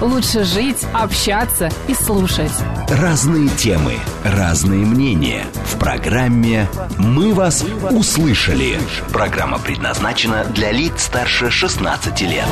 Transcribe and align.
лучше 0.00 0.44
жить, 0.44 0.86
общаться 0.92 1.70
и 1.88 1.94
слушать. 1.94 2.52
Разные 2.88 3.48
темы, 3.50 3.94
разные 4.24 4.84
мнения. 4.84 5.44
В 5.66 5.78
программе 5.78 6.68
«Мы 6.98 7.34
вас 7.34 7.64
услышали». 7.90 8.78
Программа 9.12 9.58
предназначена 9.58 10.44
для 10.54 10.72
лиц 10.72 11.02
старше 11.02 11.50
16 11.50 12.20
лет. 12.22 12.46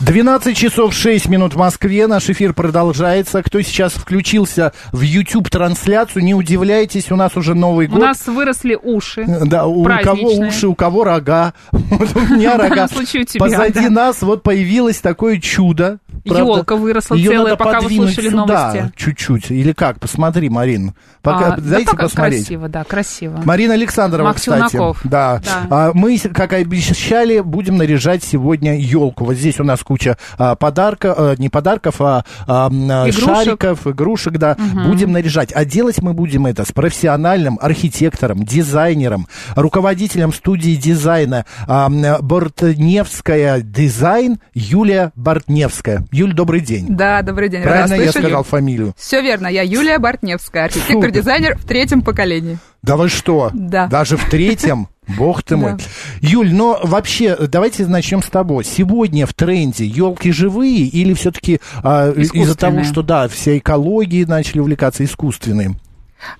12 0.00 0.56
часов 0.56 0.94
6 0.94 1.28
минут 1.28 1.54
в 1.54 1.58
Москве. 1.58 2.06
Наш 2.06 2.28
эфир 2.28 2.52
продолжается. 2.52 3.42
Кто 3.42 3.60
сейчас 3.62 3.92
включился 3.92 4.72
в 4.92 5.00
YouTube-трансляцию, 5.00 6.24
не 6.24 6.34
удивляйтесь, 6.34 7.10
у 7.10 7.16
нас 7.16 7.36
уже 7.36 7.54
Новый 7.54 7.86
У 7.86 7.92
год. 7.92 8.00
нас 8.00 8.26
выросли 8.26 8.78
уши. 8.80 9.24
Да, 9.26 9.66
у 9.66 9.84
кого 9.84 10.32
уши, 10.34 10.66
у 10.66 10.74
кого 10.74 11.04
рога. 11.04 11.54
Вот 11.72 12.14
у 12.14 12.20
меня 12.34 12.58
рога. 12.58 12.88
у 12.92 13.38
Позади 13.38 13.88
нас 13.88 14.20
вот 14.22 14.42
появилось 14.42 14.98
такое 14.98 15.40
чудо. 15.40 15.98
Ёлка 16.26 16.76
выросла 16.76 17.14
Её 17.14 17.30
целая, 17.32 17.52
надо 17.52 17.56
пока 17.64 17.80
вы 17.80 17.90
слушали 17.94 18.28
сюда 18.30 18.72
новости. 18.72 18.92
чуть-чуть. 18.96 19.50
Или 19.50 19.72
как? 19.72 20.00
Посмотри, 20.00 20.48
Марин. 20.48 20.94
Пока, 21.22 21.54
А, 21.54 21.56
да 21.56 21.70
дайте 21.70 21.90
так 21.90 22.00
посмотреть. 22.00 22.46
Красиво, 22.46 22.68
да, 22.68 22.84
красиво. 22.84 23.40
Марина 23.44 23.74
Александрова, 23.74 24.28
Мак 24.28 24.36
кстати. 24.36 24.72
Челноков. 24.72 25.00
Да. 25.04 25.40
Да. 25.44 25.66
А, 25.70 25.90
мы, 25.94 26.18
как 26.18 26.52
и 26.52 26.56
обещали, 26.56 27.40
будем 27.40 27.76
наряжать 27.76 28.22
сегодня 28.22 28.78
елку. 28.78 29.24
Вот 29.24 29.34
здесь 29.34 29.58
у 29.60 29.64
нас 29.64 29.80
куча 29.82 30.16
а, 30.38 30.54
подарков, 30.54 31.14
а, 31.18 31.34
не 31.36 31.48
подарков, 31.48 31.96
а, 32.00 32.24
а, 32.46 32.68
а, 32.68 33.08
Игрушек. 33.08 33.24
шариков, 33.24 33.86
игрушек, 33.86 34.34
да. 34.38 34.56
Будем 34.86 35.12
наряжать. 35.12 35.52
А 35.52 35.64
делать 35.64 36.00
мы 36.02 36.12
будем 36.12 36.46
это 36.46 36.64
с 36.64 36.72
профессиональным 36.72 37.58
архитектором, 37.60 38.44
дизайнером, 38.44 39.26
руководителем 39.54 40.32
студии 40.32 40.76
дизайна 40.76 41.44
а, 41.66 41.88
Бортневская 42.20 43.60
дизайн 43.60 44.38
Юлия 44.54 45.12
Бортневская. 45.16 46.04
Юль, 46.16 46.32
добрый 46.32 46.60
день. 46.60 46.86
Да, 46.88 47.20
добрый 47.20 47.50
день. 47.50 47.62
Правильно 47.62 48.02
я 48.02 48.10
сказал 48.10 48.42
фамилию? 48.42 48.94
Все 48.96 49.20
верно, 49.20 49.48
я 49.48 49.60
Юлия 49.60 49.98
Бортневская, 49.98 50.64
архитектор-дизайнер 50.64 51.58
в 51.58 51.66
третьем 51.66 52.00
поколении. 52.00 52.56
Да 52.82 52.96
вы 52.96 53.10
что? 53.10 53.50
Да. 53.52 53.86
Даже 53.88 54.16
в 54.16 54.24
третьем? 54.30 54.88
Бог 55.18 55.42
ты 55.42 55.58
мой. 55.58 55.72
Да. 55.72 55.78
Юль, 56.20 56.54
но 56.54 56.80
вообще, 56.82 57.36
давайте 57.36 57.86
начнем 57.86 58.22
с 58.22 58.30
тобой. 58.30 58.64
Сегодня 58.64 59.26
в 59.26 59.34
тренде 59.34 59.84
елки 59.84 60.32
живые 60.32 60.86
или 60.86 61.12
все-таки 61.12 61.60
из-за 61.84 62.56
того, 62.56 62.82
что 62.84 63.02
да, 63.02 63.28
все 63.28 63.58
экологии 63.58 64.24
начали 64.24 64.60
увлекаться 64.60 65.04
искусственным? 65.04 65.78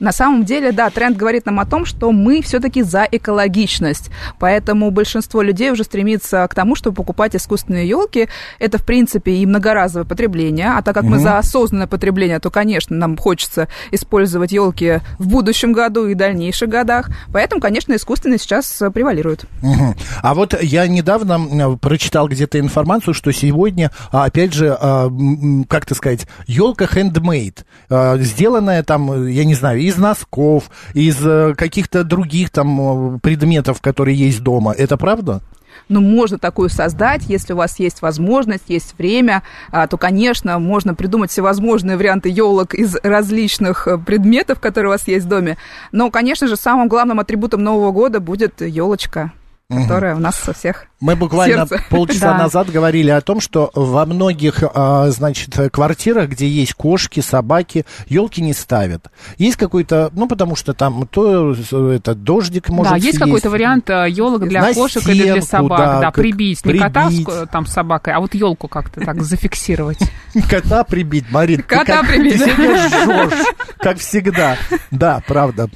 На 0.01 0.13
самом 0.13 0.45
деле, 0.45 0.73
да, 0.73 0.91
тренд 0.91 1.17
говорит 1.17 1.47
нам 1.47 1.61
о 1.61 1.67
том, 1.67 1.85
что 1.85 2.13
мы 2.13 2.43
все-таки 2.43 2.83
за 2.83 3.07
экологичность. 3.11 4.11
Поэтому 4.39 4.91
большинство 4.91 5.43
людей 5.43 5.71
уже 5.71 5.85
стремится 5.85 6.47
к 6.49 6.55
тому, 6.55 6.75
чтобы 6.75 6.97
покупать 6.97 7.37
искусственные 7.37 7.89
елки. 7.89 8.29
Это, 8.59 8.79
в 8.79 8.85
принципе, 8.85 9.33
и 9.33 9.47
многоразовое 9.47 10.07
потребление. 10.07 10.73
А 10.77 10.83
так 10.83 10.95
как 10.95 11.05
мы 11.05 11.19
за 11.19 11.39
осознанное 11.39 11.87
потребление, 11.87 12.39
то, 12.41 12.51
конечно, 12.51 12.97
нам 12.97 13.17
хочется 13.17 13.69
использовать 13.91 14.53
елки 14.53 15.01
в 15.19 15.29
будущем 15.29 15.73
году 15.73 16.07
и 16.07 16.15
дальнейших 16.15 16.69
годах. 16.69 17.11
Поэтому, 17.33 17.61
конечно, 17.61 17.95
искусственные 17.95 18.39
сейчас 18.39 18.81
э, 18.81 18.91
превалируют. 18.91 19.45
Мгм. 19.63 19.95
А 20.23 20.35
вот 20.35 20.61
я 20.63 20.87
недавно 20.87 21.33
м, 21.35 21.79
прочитал 21.79 22.29
где-то 22.29 22.59
информацию, 22.59 23.15
что 23.15 23.33
сегодня, 23.33 23.91
а, 24.11 24.25
опять 24.25 24.53
же, 24.53 24.77
а, 24.81 25.07
м, 25.07 25.65
как 25.69 25.87
то 25.87 25.95
сказать, 25.95 26.27
елка 26.47 26.85
handmade, 26.87 27.65
а, 27.91 28.17
сделанная 28.19 28.83
там, 28.83 29.27
я 29.27 29.45
не 29.45 29.55
знаю, 29.55 29.66
из 29.75 29.97
носков, 29.97 30.71
из 30.95 31.17
э, 31.25 31.55
каких-то 31.57 32.05
других 32.05 32.51
там 32.51 33.17
э, 33.17 33.19
предметов, 33.19 33.81
которые 33.81 34.17
есть 34.17 34.43
дома. 34.43 34.73
Это 34.73 34.97
правда? 34.97 35.43
Ну, 35.89 36.01
можно 36.01 36.39
такую 36.39 36.69
создать, 36.69 37.23
если 37.29 37.53
у 37.53 37.57
вас 37.57 37.79
есть 37.79 38.03
возможность, 38.03 38.65
есть 38.69 38.99
время, 38.99 39.43
а, 39.71 39.87
то, 39.87 39.97
конечно, 39.97 40.59
можно 40.59 40.95
придумать 40.95 41.31
всевозможные 41.31 41.97
варианты 41.97 42.29
елок 42.29 42.75
из 42.75 42.97
различных 43.03 43.87
э, 43.87 43.99
предметов, 43.99 44.59
которые 44.59 44.89
у 44.89 44.93
вас 44.93 45.07
есть 45.07 45.27
в 45.27 45.29
доме. 45.29 45.59
Но, 45.93 46.11
конечно 46.11 46.49
же, 46.49 46.57
самым 46.57 46.89
главным 46.89 47.21
атрибутом 47.21 47.63
Нового 47.63 47.93
года 47.93 48.19
будет 48.19 48.61
елочка, 48.61 49.33
которая 49.69 50.15
у 50.15 50.19
нас 50.19 50.37
со 50.37 50.53
всех. 50.53 50.87
Мы 51.01 51.17
буквально 51.17 51.67
Сердце. 51.67 51.85
полчаса 51.91 52.33
Да. 52.33 52.39
назад 52.39 52.71
говорили 52.71 53.11
о 53.11 53.21
том, 53.21 53.41
что 53.41 53.71
во 53.75 54.07
многих, 54.07 54.63
а, 54.63 55.11
значит, 55.11 55.55
квартирах, 55.73 56.31
где 56.31 56.49
есть 56.49 56.75
кошки, 56.75 57.21
собаки, 57.21 57.85
елки 58.07 58.41
не 58.41 58.53
ставят. 58.55 59.11
Есть 59.39 59.57
какой-то, 59.57 60.11
ну, 60.13 60.29
потому 60.29 60.55
что 60.57 60.73
там 60.73 61.07
то 61.09 61.53
э, 61.55 61.93
это 61.97 62.15
дождик 62.15 62.69
может 62.69 62.93
да, 62.93 62.97
есть 62.99 63.19
какой-то 63.19 63.51
вариант 63.51 63.89
елок 63.89 64.49
для 64.49 64.63
На 64.63 64.73
кошек 64.75 65.07
или 65.09 65.25
для 65.25 65.43
стенку, 65.43 65.47
собак, 65.47 65.79
да, 65.79 66.01
да, 66.01 66.11
прибить. 66.13 66.65
Не 66.65 66.79
кота 66.79 67.07
с, 67.07 67.09
прибить. 67.09 67.27
ко- 67.27 67.47
там 67.47 67.67
с 67.67 67.73
собакой, 67.73 68.13
а 68.15 68.21
вот 68.21 68.35
елку 68.35 68.69
как-то 68.69 69.01
так 69.01 69.21
зафиксировать. 69.23 69.99
Кота 70.49 70.85
прибить, 70.85 71.31
Марин. 71.31 71.63
Кота 71.63 72.03
прибить. 72.05 72.39
Ты 72.43 72.51
сегодня 72.51 72.89
жжешь, 72.89 73.47
как 73.79 73.99
всегда. 73.99 74.57
Да, 74.91 75.23
правда. 75.27 75.69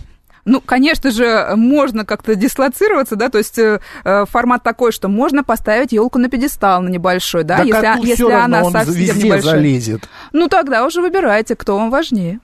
Ну, 0.44 0.60
конечно 0.60 1.10
же, 1.10 1.52
можно 1.56 2.04
как-то 2.04 2.34
дислоцироваться, 2.34 3.16
да, 3.16 3.28
то 3.28 3.38
есть 3.38 3.58
э, 3.58 3.80
э, 4.04 4.24
формат 4.26 4.62
такой, 4.62 4.92
что 4.92 5.08
можно 5.08 5.44
поставить 5.44 5.92
елку 5.92 6.18
на 6.18 6.28
пьедестал 6.28 6.82
на 6.82 6.88
небольшой, 6.88 7.44
да, 7.44 7.58
если, 7.58 7.72
коту 7.72 8.02
а- 8.02 8.06
если 8.06 8.22
равно, 8.24 8.44
она 8.44 8.62
он 8.62 8.72
совсем 8.72 8.94
везде 8.94 9.26
небольшая. 9.26 9.52
залезет. 9.52 10.08
Ну, 10.32 10.48
тогда 10.48 10.86
уже 10.86 11.00
выбирайте, 11.00 11.56
кто 11.56 11.76
вам 11.76 11.90
важнее. 11.90 12.40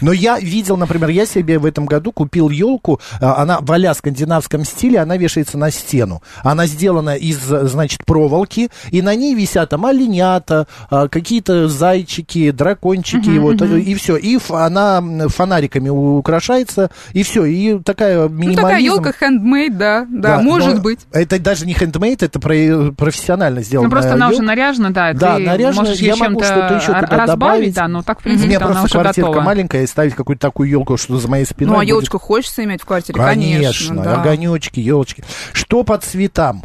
Но 0.00 0.12
я 0.12 0.38
видел, 0.38 0.76
например, 0.76 1.10
я 1.10 1.26
себе 1.26 1.58
в 1.58 1.66
этом 1.66 1.86
году 1.86 2.12
купил 2.12 2.50
елку, 2.50 3.00
она 3.20 3.58
в 3.60 3.70
а 3.72 3.94
скандинавском 3.94 4.64
стиле, 4.64 4.98
она 4.98 5.16
вешается 5.16 5.58
на 5.58 5.70
стену. 5.70 6.22
Она 6.42 6.66
сделана 6.66 7.14
из, 7.16 7.38
значит, 7.38 8.04
проволоки, 8.04 8.70
и 8.90 9.02
на 9.02 9.14
ней 9.14 9.34
висят 9.34 9.70
там 9.70 9.84
оленята, 9.86 10.66
а, 10.90 11.08
какие-то 11.08 11.68
зайчики, 11.68 12.50
дракончики, 12.50 13.38
вот, 13.38 13.60
и 13.62 13.94
все. 13.94 14.16
И 14.16 14.38
она 14.50 15.02
фонариками 15.28 15.88
украшается, 15.88 16.90
и 17.12 17.22
все. 17.22 17.44
И 17.44 17.78
такая 17.78 18.22
Ну, 18.22 18.28
минимализм. 18.28 18.62
такая 18.62 18.80
елка 18.80 19.12
handmade, 19.20 19.76
да, 19.76 20.06
да, 20.10 20.36
Да, 20.36 20.42
может 20.42 20.82
быть. 20.82 21.00
Это 21.12 21.38
даже 21.38 21.66
не 21.66 21.74
хендмейд, 21.74 22.22
это 22.22 22.40
про- 22.40 22.92
профессионально 22.92 23.62
сделано. 23.62 23.88
Ну, 23.88 23.92
просто 23.92 24.14
она 24.14 24.28
уже 24.30 24.42
наряжена, 24.42 24.90
да, 24.90 25.12
Да, 25.12 25.36
ты 25.36 25.42
наряжена, 25.44 25.82
можешь 25.82 25.98
я 26.00 26.16
могу 26.16 26.42
что-то 26.42 26.74
еще 26.74 26.92
разбавить, 26.92 27.26
добавить. 27.26 27.74
да, 27.74 27.88
но 27.88 28.02
так, 28.02 28.20
в 28.20 28.22
принципе, 28.22 28.48
меня 28.48 28.58
она 28.64 28.82
уже 28.82 28.95
квартирка 29.02 29.30
готова. 29.30 29.44
маленькая, 29.44 29.82
и 29.82 29.86
ставить 29.86 30.14
какую-то 30.14 30.40
такую 30.40 30.68
елку, 30.68 30.96
что 30.96 31.18
за 31.18 31.28
моей 31.28 31.44
спиной 31.44 31.70
Ну, 31.72 31.74
а 31.74 31.78
будет- 31.80 31.88
елочку 31.88 32.18
хочется 32.18 32.64
иметь 32.64 32.82
в 32.82 32.84
квартире? 32.86 33.18
Конечно, 33.18 33.94
Конечно, 33.94 34.02
да. 34.02 34.20
огонечки, 34.22 34.80
елочки. 34.80 35.24
Что 35.52 35.82
по 35.84 35.98
цветам? 35.98 36.62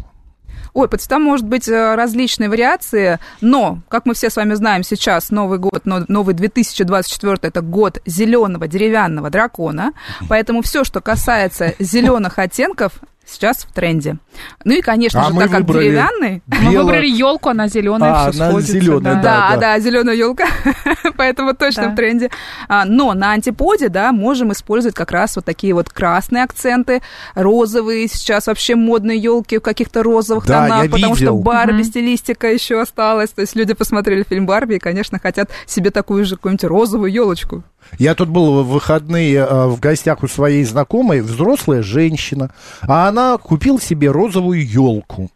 Ой, 0.74 0.88
по 0.88 0.96
цветам 0.96 1.22
может 1.22 1.46
быть 1.46 1.68
э, 1.68 1.94
различные 1.96 2.48
вариации, 2.48 3.18
но, 3.42 3.80
как 3.90 4.06
мы 4.06 4.14
все 4.14 4.30
с 4.30 4.36
вами 4.36 4.54
знаем, 4.54 4.82
сейчас 4.84 5.30
Новый 5.30 5.58
год, 5.58 5.82
но- 5.84 6.06
новый 6.08 6.32
2024 6.34 7.36
это 7.42 7.60
год 7.60 8.00
зеленого 8.06 8.66
деревянного 8.66 9.28
дракона, 9.28 9.92
поэтому 10.30 10.62
все, 10.62 10.82
что 10.84 11.02
касается 11.02 11.74
зеленых 11.78 12.38
оттенков, 12.38 12.92
сейчас 13.26 13.58
в 13.64 13.72
тренде. 13.72 14.16
Ну 14.64 14.74
и, 14.74 14.80
конечно 14.80 15.20
А 15.20 15.28
же, 15.28 15.34
мы 15.34 15.42
так 15.42 15.50
как 15.50 15.66
деревянный, 15.66 16.42
Мы 16.46 16.72
Бело- 16.72 16.82
выбрали 16.84 17.06
елку, 17.06 17.48
она 17.50 17.68
зеленая, 17.68 18.12
А, 18.26 18.30
все 18.32 18.40
она 18.42 18.50
сходится. 18.50 18.72
зелёная, 18.72 19.14
да. 19.16 19.22
Да, 19.22 19.56
да, 19.56 19.78
зеленая 19.80 20.14
елка, 20.14 20.46
поэтому 21.16 21.54
точно 21.54 21.84
Да. 21.84 21.88
в 21.90 21.94
тренде. 21.96 22.30
А, 22.68 22.84
но 22.84 23.14
на 23.14 23.32
антиподе, 23.32 23.88
да, 23.88 24.12
можем 24.12 24.52
использовать 24.52 24.94
как 24.94 25.10
раз 25.12 25.36
вот 25.36 25.44
такие 25.44 25.74
вот 25.74 25.88
красные 25.90 26.44
акценты, 26.44 27.02
розовые, 27.34 28.08
сейчас 28.08 28.46
вообще 28.46 28.74
модные 28.76 29.18
елки 29.18 29.58
в 29.58 29.62
каких-то 29.62 30.02
розовых 30.02 30.46
Да, 30.46 30.66
тонах, 30.68 30.90
потому 30.90 31.14
видел. 31.14 31.34
что 31.34 31.36
Барби 31.42 31.82
стилистика 31.82 32.50
еще 32.52 32.80
осталась. 32.80 33.30
То 33.30 33.42
есть 33.42 33.54
люди 33.56 33.74
посмотрели 33.74 34.24
фильм 34.28 34.46
Барби 34.46 34.74
и, 34.74 34.78
конечно, 34.78 35.18
хотят 35.18 35.50
себе 35.66 35.90
такую 35.90 36.24
же 36.24 36.36
какую-нибудь 36.36 36.64
розовую 36.64 37.10
елочку. 37.12 37.62
Я 37.98 38.14
тут 38.14 38.28
был 38.28 38.62
в 38.62 38.68
выходные 38.68 39.36
э, 39.36 39.66
в 39.66 39.78
гостях 39.80 40.22
у 40.22 40.28
своей 40.28 40.64
знакомой, 40.64 41.20
взрослая 41.20 41.82
женщина, 41.82 42.50
а 42.82 43.08
она 43.08 43.38
купила 43.38 43.80
себе 43.80 44.10
розовую 44.10 44.66
елку. 44.66 45.30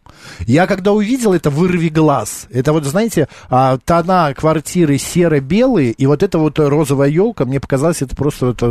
Я 0.45 0.67
когда 0.67 0.91
увидел 0.91 1.33
это, 1.33 1.49
вырви 1.49 1.89
глаз. 1.89 2.47
Это 2.51 2.73
вот, 2.73 2.85
знаете, 2.85 3.27
а, 3.49 3.77
тона 3.77 4.33
квартиры 4.35 4.97
серо-белые, 4.97 5.91
и 5.91 6.05
вот 6.05 6.23
эта 6.23 6.37
вот 6.37 6.59
розовая 6.59 7.09
елка, 7.09 7.45
мне 7.45 7.59
показалось, 7.59 8.01
это 8.01 8.15
просто, 8.15 8.47
вот, 8.47 8.57
э, 8.61 8.65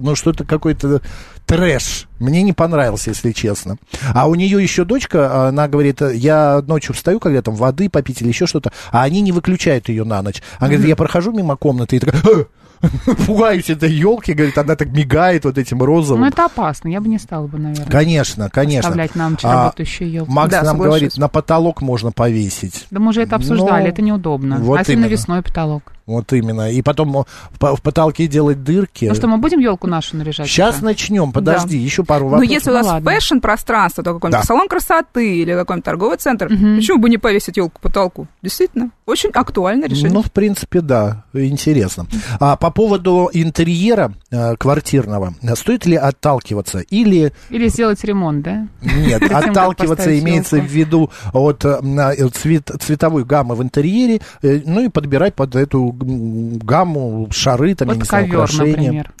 ну, 0.00 0.14
что-то 0.14 0.44
какой-то 0.44 1.00
трэш. 1.46 2.06
Мне 2.18 2.42
не 2.42 2.52
понравился, 2.52 3.10
если 3.10 3.32
честно. 3.32 3.76
А 4.14 4.28
у 4.28 4.34
нее 4.34 4.62
еще 4.62 4.84
дочка, 4.84 5.48
она 5.48 5.68
говорит, 5.68 6.00
я 6.00 6.62
ночью 6.66 6.94
встаю, 6.94 7.20
когда 7.20 7.42
там 7.42 7.54
воды 7.54 7.88
попить 7.90 8.22
или 8.22 8.28
еще 8.28 8.46
что-то, 8.46 8.72
а 8.90 9.02
они 9.02 9.20
не 9.20 9.32
выключают 9.32 9.88
ее 9.88 10.04
на 10.04 10.22
ночь. 10.22 10.42
Она 10.58 10.68
говорит, 10.68 10.88
я 10.88 10.96
прохожу 10.96 11.32
мимо 11.32 11.56
комнаты 11.56 11.96
и 11.96 11.98
такая, 11.98 12.22
«А!» 12.24 12.44
пугаюсь 13.26 13.70
этой 13.70 13.90
елки, 13.92 14.32
говорит, 14.32 14.56
она 14.58 14.76
так 14.76 14.88
мигает 14.88 15.44
вот 15.44 15.58
этим 15.58 15.82
розовым. 15.82 16.22
Ну, 16.22 16.26
это 16.28 16.44
опасно, 16.46 16.88
я 16.88 17.00
бы 17.00 17.08
не 17.08 17.18
стала 17.18 17.46
бы, 17.46 17.58
наверное. 17.58 17.86
Конечно, 17.90 18.50
конечно. 18.50 18.88
Оставлять 18.88 19.14
на 19.14 19.28
ночь 19.30 19.40
А, 19.44 19.64
работающую 19.64 20.10
елку. 20.10 20.32
Макс 20.32 20.50
Да, 20.50 20.58
нам 20.62 20.76
соглашусь. 20.76 20.88
говорит, 21.00 21.16
на 21.16 21.28
потолок 21.28 21.80
можно 21.82 22.12
повесить. 22.12 22.86
Да 22.90 23.00
мы 23.00 23.10
уже 23.10 23.22
это 23.22 23.36
обсуждали, 23.36 23.82
Ну, 23.84 23.88
это 23.88 24.02
неудобно. 24.02 24.56
вот 24.58 24.76
а 24.76 24.78
если 24.80 24.92
именно. 24.94 25.06
навесной 25.06 25.42
потолок? 25.42 25.91
Вот 26.06 26.32
именно. 26.32 26.70
И 26.70 26.82
потом 26.82 27.24
в 27.60 27.82
потолке 27.82 28.26
делать 28.26 28.64
дырки. 28.64 29.04
Ну 29.06 29.14
что, 29.14 29.28
мы 29.28 29.38
будем 29.38 29.60
елку 29.60 29.86
нашу 29.86 30.16
наряжать? 30.16 30.48
Сейчас 30.48 30.76
уже? 30.76 30.84
начнем. 30.84 31.32
Подожди, 31.32 31.76
еще 31.78 32.02
пару 32.04 32.24
Но 32.24 32.30
вопросов. 32.32 32.52
если 32.52 32.70
у 32.70 32.72
Ну 32.72 32.78
вас 32.78 32.86
ладно. 32.86 33.10
фэшн-пространство, 33.10 34.02
то 34.04 34.14
какой-нибудь 34.14 34.40
Да. 34.42 34.46
салон 34.46 34.68
красоты 34.68 35.36
или 35.38 35.52
какой-нибудь 35.54 35.84
торговый 35.84 36.18
центр, 36.18 36.48
почему 36.48 36.98
бы 36.98 37.08
не 37.08 37.18
повесить 37.18 37.56
елку 37.56 37.80
потолку? 37.80 38.26
Действительно, 38.42 38.90
очень 39.06 39.30
актуальное 39.30 39.88
решение. 39.88 40.12
Ну, 40.12 40.22
в 40.22 40.32
принципе, 40.32 40.80
да, 40.80 41.24
интересно. 41.32 42.06
А 42.40 42.56
по 42.56 42.70
поводу 42.70 43.30
интерьера 43.32 44.12
э, 44.30 44.56
квартирного, 44.56 45.34
стоит 45.54 45.86
ли 45.86 45.96
отталкиваться 45.96 46.80
или 46.80 47.32
Или 47.50 47.68
сделать 47.68 48.02
ремонт, 48.04 48.42
да? 48.42 48.66
нет, 48.82 49.22
отталкиваться 49.30 50.18
имеется 50.18 50.56
в 50.58 50.64
виду 50.66 51.10
от 51.32 51.64
э, 51.64 51.78
э, 51.82 52.28
цвет, 52.30 52.70
цветовой 52.80 53.24
гаммы 53.24 53.54
в 53.54 53.62
интерьере, 53.62 54.20
ну 54.42 54.80
и 54.84 54.88
подбирать 54.88 55.34
под 55.34 55.54
эту 55.56 55.91
гамму 55.98 57.28
шары, 57.30 57.74
там, 57.74 57.88
я 57.88 57.94
Вот 57.94 58.00
не 58.02 58.06
знаю, 58.06 58.24
ковер, 58.26 58.38
украшения. 58.44 58.74
например. 58.74 59.12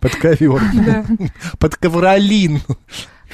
Под 0.00 0.16
ковер. 0.16 1.04
Под 1.58 1.76
ковролин. 1.76 2.60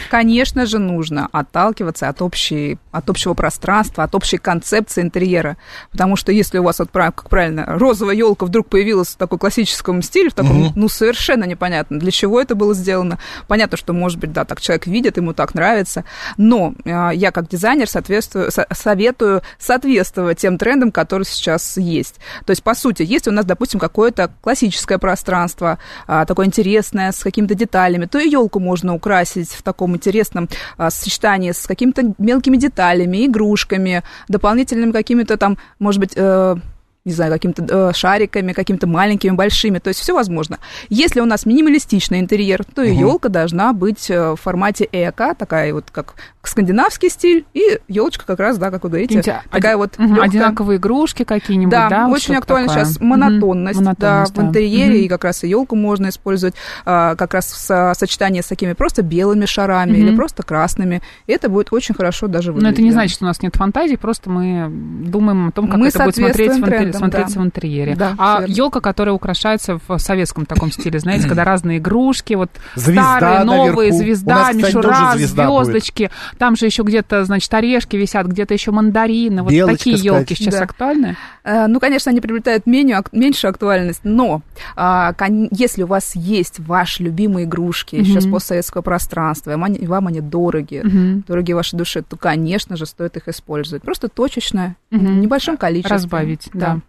Конечно 0.08 0.66
же, 0.66 0.78
нужно 0.78 1.28
отталкиваться 1.32 2.08
от, 2.08 2.22
общей, 2.22 2.78
от 2.92 3.10
общего 3.10 3.34
пространства, 3.34 4.04
от 4.04 4.14
общей 4.14 4.38
концепции 4.38 5.02
интерьера. 5.02 5.56
Потому 5.92 6.16
что 6.16 6.32
если 6.32 6.58
у 6.58 6.62
вас, 6.62 6.78
вот, 6.78 6.90
как 6.92 7.28
правильно, 7.28 7.64
розовая 7.66 8.14
елка 8.14 8.46
вдруг 8.46 8.68
появилась 8.68 9.08
в 9.08 9.16
такой 9.16 9.38
классическом 9.38 10.02
стиле, 10.02 10.30
в 10.30 10.34
таком, 10.34 10.72
ну, 10.74 10.88
совершенно 10.88 11.44
непонятно, 11.44 11.98
для 11.98 12.10
чего 12.10 12.40
это 12.40 12.54
было 12.54 12.74
сделано. 12.74 13.18
Понятно, 13.48 13.76
что, 13.76 13.92
может 13.92 14.18
быть, 14.18 14.32
да, 14.32 14.44
так 14.44 14.60
человек 14.60 14.86
видит, 14.86 15.16
ему 15.16 15.32
так 15.32 15.54
нравится. 15.54 16.04
Но 16.36 16.74
э, 16.84 17.10
я, 17.14 17.30
как 17.32 17.48
дизайнер, 17.48 17.88
соответствую, 17.88 18.50
со- 18.50 18.66
советую 18.72 19.42
соответствовать 19.58 20.38
тем 20.38 20.58
трендам, 20.58 20.92
которые 20.92 21.26
сейчас 21.26 21.76
есть. 21.76 22.16
То 22.44 22.50
есть, 22.50 22.62
по 22.62 22.74
сути, 22.74 23.02
если 23.02 23.30
у 23.30 23.32
нас, 23.32 23.44
допустим, 23.44 23.80
какое-то 23.80 24.30
классическое 24.40 24.98
пространство, 24.98 25.78
а, 26.06 26.24
такое 26.24 26.46
интересное, 26.46 27.12
с 27.12 27.18
какими-то 27.22 27.54
деталями, 27.54 28.06
то 28.06 28.18
и 28.18 28.28
елку 28.28 28.60
можно 28.60 28.94
украсить 28.94 29.50
в 29.50 29.62
таком 29.62 29.89
интересном 29.96 30.48
а, 30.76 30.90
сочетании 30.90 31.52
с 31.52 31.66
какими-то 31.66 32.14
мелкими 32.18 32.56
деталями, 32.56 33.26
игрушками, 33.26 34.02
дополнительными 34.28 34.92
какими-то 34.92 35.36
там, 35.36 35.58
может 35.78 36.00
быть, 36.00 36.12
э, 36.16 36.56
не 37.04 37.12
знаю, 37.12 37.32
какими-то 37.32 37.64
э, 37.68 37.92
шариками, 37.94 38.52
какими-то 38.52 38.86
маленькими, 38.86 39.30
большими, 39.34 39.78
то 39.78 39.88
есть 39.88 40.00
все 40.00 40.14
возможно. 40.14 40.58
Если 40.90 41.20
у 41.20 41.24
нас 41.24 41.46
минималистичный 41.46 42.20
интерьер, 42.20 42.62
то 42.74 42.82
и 42.82 42.94
елка 42.94 43.28
должна 43.30 43.72
быть 43.72 44.10
э, 44.10 44.32
в 44.32 44.36
формате 44.36 44.86
эко, 44.92 45.34
такая 45.34 45.72
вот 45.72 45.86
как 45.90 46.14
скандинавский 46.42 47.08
стиль, 47.10 47.46
и 47.54 47.78
елочка 47.88 48.26
как 48.26 48.38
раз, 48.38 48.58
да, 48.58 48.70
как 48.70 48.84
вы 48.84 48.90
говорите, 48.90 49.16
Какие-нибудь 49.18 49.50
такая 49.50 49.74
оди- 49.76 49.78
вот 49.78 49.98
лёгкая. 49.98 50.24
Одинаковые 50.24 50.76
игрушки 50.78 51.24
какие-нибудь, 51.24 51.70
да? 51.72 51.88
Да, 51.88 52.08
очень 52.08 52.34
актуально 52.36 52.68
такое. 52.68 52.84
сейчас 52.84 53.00
монотонность, 53.00 53.80
монотонность, 53.80 54.34
да, 54.34 54.42
в 54.42 54.46
интерьере, 54.46 54.94
Мгм. 54.94 55.04
и 55.04 55.08
как 55.08 55.24
раз 55.24 55.42
и 55.44 55.48
елку 55.48 55.76
можно 55.76 56.08
использовать 56.08 56.54
а, 56.84 57.14
как 57.16 57.32
раз 57.34 57.46
в 57.46 57.56
со- 57.56 57.92
сочетании 57.96 58.40
с 58.42 58.46
такими 58.46 58.72
просто 58.74 59.02
белыми 59.02 59.46
шарами 59.46 59.92
Мгм. 59.92 60.00
или 60.08 60.16
просто 60.16 60.42
красными. 60.42 61.00
И 61.26 61.32
это 61.32 61.48
будет 61.48 61.68
очень 61.72 61.94
хорошо 61.94 62.26
даже 62.26 62.50
Но 62.50 62.56
выглядеть. 62.56 62.74
это 62.74 62.82
не 62.82 62.90
да. 62.90 62.94
значит, 62.94 63.14
что 63.16 63.24
у 63.24 63.28
нас 63.28 63.42
нет 63.42 63.56
фантазии, 63.56 63.96
просто 63.96 64.28
мы 64.30 64.66
думаем 64.70 65.48
о 65.48 65.52
том, 65.52 65.68
как 65.68 65.78
Мы 65.78 65.88
это 65.88 66.04
будет 66.04 66.14
смотреть 66.16 66.50
в, 66.52 66.54
соответствуем 66.54 66.89
трендам, 66.92 67.10
смотреться 67.10 67.34
да. 67.36 67.40
в 67.40 67.44
интерьере. 67.44 67.94
Да, 67.96 68.14
а 68.18 68.44
елка, 68.46 68.80
которая 68.80 69.14
украшается 69.14 69.78
в 69.88 69.98
советском 69.98 70.46
таком 70.46 70.70
стиле, 70.72 70.98
знаете, 70.98 71.26
когда 71.28 71.44
разные 71.44 71.78
игрушки, 71.78 72.34
вот 72.34 72.50
Звезда 72.74 73.16
старые, 73.18 73.44
новые, 73.44 73.90
наверху. 73.90 74.04
Звезда, 74.04 74.34
нас, 74.34 74.48
кстати, 74.56 74.66
мишура, 74.76 75.12
будет. 75.12 75.28
звездочки. 75.28 76.10
Там 76.38 76.56
же 76.56 76.66
еще 76.66 76.82
где-то, 76.82 77.24
значит, 77.24 77.52
орешки 77.52 77.96
висят, 77.96 78.26
где-то 78.26 78.54
еще 78.54 78.70
мандарины. 78.70 79.42
Вот 79.42 79.52
Белочка 79.52 79.78
такие 79.78 79.96
елки 79.96 80.34
сейчас 80.34 80.54
Да. 80.54 80.62
актуальны? 80.64 81.16
Э, 81.44 81.66
Ну, 81.66 81.80
конечно, 81.80 82.10
они 82.10 82.20
приобретают 82.20 82.66
меню, 82.66 83.02
меньшую 83.12 83.50
актуальность, 83.50 84.00
но 84.04 84.42
а, 84.76 85.14
если 85.50 85.82
у 85.82 85.86
вас 85.86 86.14
есть 86.16 86.58
ваши 86.60 87.02
любимые 87.02 87.44
игрушки 87.46 87.96
еще 87.96 88.20
с 88.20 88.26
постсоветского 88.26 88.82
пространства, 88.82 89.50
и 89.50 89.54
вам 89.54 89.64
они, 89.64 89.86
вам 89.86 90.06
они 90.08 90.20
дороги, 90.20 90.80
Мгм. 90.84 91.24
дороги 91.26 91.52
вашей 91.52 91.76
душе, 91.76 92.02
то, 92.02 92.16
конечно 92.16 92.76
же, 92.76 92.86
стоит 92.86 93.16
их 93.16 93.28
использовать. 93.28 93.82
Просто 93.82 94.08
точечно, 94.08 94.76
Мгм. 94.90 95.06
в 95.06 95.20
небольшом 95.20 95.56
количестве. 95.56 95.94
Разбавить, 95.94 96.48
да. 96.52 96.79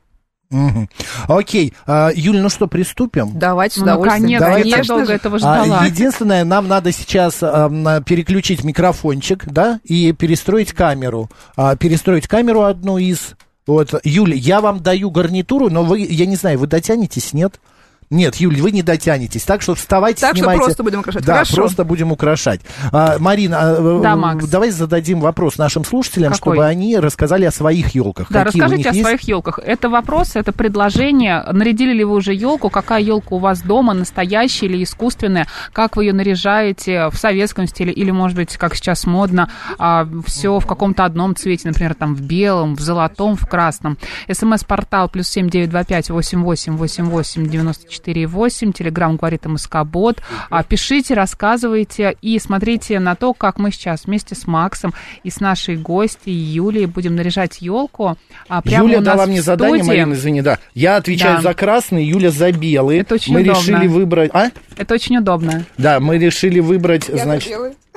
Окей, 1.27 1.74
А, 1.88 2.09
Юль, 2.13 2.39
ну 2.39 2.50
что, 2.50 2.68
приступим? 2.68 3.31
Давайте 3.39 3.75
с 3.75 3.77
Ну, 3.77 3.83
удовольствием. 3.83 4.21
наконец, 4.24 4.39
Давайте. 4.42 4.69
я 4.69 4.83
долго 4.83 5.13
этого 5.13 5.36
А, 5.38 5.39
ждала. 5.39 5.86
единственное, 5.86 6.44
нам 6.44 6.68
надо 6.68 6.92
сейчас 6.92 7.38
а, 7.42 7.68
м, 7.68 8.03
переключить 8.03 8.63
микрофончик, 8.63 9.45
да, 9.45 9.80
и 9.83 10.12
перестроить 10.13 10.74
камеру. 10.74 11.30
А, 11.56 11.75
перестроить 11.75 12.27
камеру 12.27 12.63
одну 12.63 12.98
из... 12.98 13.36
Вот, 13.68 13.94
Юль, 14.03 14.33
я 14.36 14.59
вам 14.59 14.81
даю 14.81 15.12
гарнитуру, 15.12 15.69
но 15.69 15.83
вы, 15.83 16.00
я 16.09 16.25
не 16.25 16.36
знаю, 16.36 16.59
вы 16.59 16.68
дотянетесь, 16.68 17.31
нет? 17.33 17.59
Нет, 18.12 18.36
Юль, 18.36 18.60
вы 18.62 18.72
не 18.72 18.84
дотянетесь. 18.84 19.44
Так 19.44 19.62
что 19.62 19.74
вставайте, 19.74 20.19
Так 20.22 20.31
что 20.31 20.40
снимайте. 20.40 20.63
просто 20.66 20.84
будем 20.84 21.00
украшать. 21.00 21.24
Да, 21.25 21.34
Хорошо. 21.34 21.56
просто 21.56 21.84
будем 21.86 22.12
украшать. 22.12 22.60
А, 22.92 23.18
Марина, 23.19 23.58
а, 23.62 24.00
Да, 24.02 24.12
э, 24.12 24.16
Макс. 24.18 24.46
давай 24.48 24.69
зададим 24.72 25.22
вопрос 25.22 25.58
нашим 25.58 25.86
слушателям, 25.86 26.34
Какой? 26.34 26.56
чтобы 26.56 26.66
они 26.68 26.98
рассказали 27.00 27.46
о 27.46 27.52
своих 27.52 27.96
елках. 27.96 28.28
Да, 28.30 28.44
Какие 28.44 28.62
расскажите 28.63 28.90
о 28.90 28.92
есть? 28.92 29.02
своих 29.06 29.22
елках. 29.22 29.60
Это 29.63 29.88
вопрос, 29.90 30.36
это 30.36 30.52
предложение. 30.52 31.42
Нарядили 31.54 31.94
ли 31.94 32.04
вы 32.04 32.16
уже 32.16 32.34
елку? 32.34 32.69
Какая 32.69 33.02
елка 33.02 33.36
у 33.36 33.40
вас 33.40 33.62
дома, 33.62 33.94
настоящая 33.94 34.66
или 34.66 34.84
искусственная? 34.84 35.48
Как 35.72 35.96
вы 35.96 36.04
ее 36.04 36.13
наряжаете 36.13 37.08
в 37.12 37.16
советском 37.16 37.66
стиле 37.66 37.94
или, 37.94 38.12
может 38.12 38.36
быть, 38.36 38.58
как 38.58 38.75
сейчас 38.75 39.06
модно, 39.06 39.50
все 40.25 40.60
в 40.60 40.68
каком-то 40.68 41.06
одном 41.06 41.34
цвете, 41.34 41.69
например, 41.69 41.94
там 41.96 42.13
в 42.13 42.22
белом, 42.22 42.75
в 42.75 42.81
золотом, 42.81 43.38
в 43.38 43.48
красном. 43.48 43.98
СМС-портал 44.30 45.08
плюс 45.08 45.30
семь 45.30 45.50
девять 45.50 45.69
два 45.69 45.86
пять 45.86 46.10
восемь 46.10 46.44
восемь 46.44 46.75
восемь 46.75 47.06
восемь 47.06 47.48
девяносто 47.48 47.90
четыре 47.90 48.00
восемь. 48.27 48.71
Телеграмм 48.74 49.18
говорит 49.18 49.45
МСК-бот. 49.45 50.21
А, 50.50 50.63
Пишите, 50.63 51.13
рассказывайте 51.13 52.15
и 52.21 52.39
смотрите 52.39 53.00
на 53.00 53.15
то, 53.15 53.33
как 53.33 53.57
мы 53.59 53.71
сейчас 53.71 54.06
вместе 54.06 54.36
с 54.36 54.48
Максом 54.48 54.94
и 55.24 55.30
с 55.30 55.39
нашей 55.39 55.75
гостьей 55.77 56.36
Юлией 56.36 56.86
будем 56.86 57.15
наряжать 57.15 57.62
елку. 57.62 58.18
А, 58.48 58.62
прямо 58.62 58.86
Юля 58.88 59.01
дала 59.01 59.25
мне 59.25 59.42
задание. 59.42 59.83
Марина, 59.83 60.13
извини, 60.13 60.42
да. 60.42 60.59
Я 60.74 60.98
отвечаю 60.98 61.38
Да. 61.38 61.41
за 61.41 61.53
красный, 61.53 62.03
Юля 62.05 62.31
за 62.31 62.51
белый. 62.51 63.00
Это 63.00 63.15
очень 63.15 63.34
мы 63.34 63.41
удобно. 63.41 63.60
решили 63.60 63.88
выбрать... 63.88 64.31
А? 64.34 64.50
Это 64.77 64.93
очень 64.93 65.17
удобно. 65.17 65.65
Да, 65.77 66.00
мы 66.00 66.17
решили 66.17 66.60
выбрать, 66.60 67.05
значит... 67.05 67.53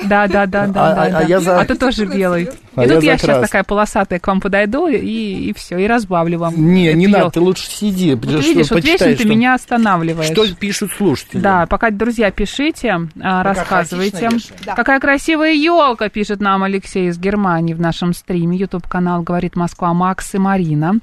Да, 0.07 0.27
да, 0.27 0.47
да, 0.47 0.67
да. 0.67 0.91
А- 0.91 0.95
да, 0.95 1.03
а- 1.05 1.11
да. 1.11 1.19
а 1.19 1.23
я 1.23 1.39
за- 1.41 1.61
А 1.61 1.65
ты 1.65 1.77
тоже 1.77 2.05
белый. 2.07 2.49
А 2.75 2.85
и 2.85 2.89
я 2.89 2.95
тут 2.97 3.05
я 3.05 3.13
сейчас 3.17 3.27
красный. 3.27 3.43
такая 3.47 3.63
полосатая 3.63 4.19
к 4.19 4.27
вам 4.27 4.41
подойду 4.41 4.89
и, 4.89 4.97
и 4.97 5.55
все, 5.55 5.79
и 5.79 5.87
разбавлю 5.87 6.41
вам. 6.41 6.55
Не, 6.75 6.93
не 6.95 7.07
надо, 7.07 7.31
ты 7.31 7.41
лучше 7.41 7.71
сиди, 7.71 8.15
Вот 8.15 8.25
что 8.29 8.39
видишь, 8.41 8.71
вот 8.73 8.83
вечно 8.85 9.15
ты 9.15 9.25
меня 9.25 9.55
останавливаешь. 9.55 9.94
Что 10.25 10.55
пишут 10.55 10.93
слушатели? 10.93 11.41
Да, 11.41 11.67
пока, 11.67 11.91
друзья, 11.91 12.31
пишите, 12.31 13.09
а, 13.21 13.43
рассказывайте. 13.43 14.29
хаотично 14.29 14.55
вешаем. 14.57 14.77
Какая 14.77 15.01
красивая 15.01 15.53
елка, 15.53 16.09
пишет 16.09 16.41
нам 16.41 16.63
Алексей 16.63 17.09
из 17.09 17.19
Германии 17.19 17.75
в 17.75 17.81
нашем 17.81 18.15
стриме. 18.15 18.57
Ютуб-канал 18.57 19.23
говорит 19.23 19.57
Москва 19.57 19.93
Макс 19.95 20.35
и 20.35 20.39
Марина. 20.39 20.95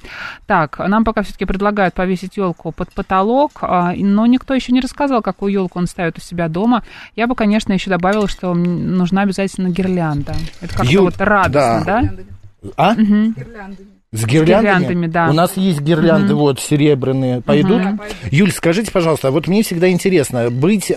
Так, 0.47 0.79
нам 0.79 1.03
пока 1.03 1.23
все-таки 1.23 1.45
предлагают 1.45 1.93
повесить 1.93 2.37
елку 2.37 2.71
под 2.71 2.91
потолок, 2.93 3.51
а, 3.61 3.93
но 3.95 4.25
никто 4.25 4.53
еще 4.53 4.71
не 4.71 4.81
рассказал, 4.81 5.21
какую 5.21 5.53
елку 5.53 5.79
он 5.79 5.87
ставит 5.87 6.17
у 6.17 6.21
себя 6.21 6.47
дома. 6.47 6.83
Я 7.15 7.27
бы, 7.27 7.35
конечно, 7.35 7.73
еще 7.73 7.89
добавила, 7.89 8.27
что 8.27 8.53
нужна 8.53 9.21
обязательно 9.21 9.69
гирлянда. 9.69 10.35
Это 10.61 10.73
как-то 10.75 10.91
Ю- 10.91 11.01
вот 11.03 11.15
радостно, 11.19 11.83
да? 11.85 12.13
А? 12.77 12.95
С 14.13 14.25
гирляндами? 14.25 14.83
гирляндами, 14.83 15.07
да. 15.07 15.29
У 15.29 15.33
нас 15.33 15.55
есть 15.55 15.79
гирлянды 15.79 16.35
вот 16.35 16.59
серебряные. 16.59 17.41
Пойдут? 17.41 17.81
Юль, 18.29 18.51
скажите, 18.51 18.91
пожалуйста, 18.91 19.31
вот 19.31 19.47
мне 19.47 19.63
всегда 19.63 19.89
интересно, 19.89 20.49
быть 20.49 20.91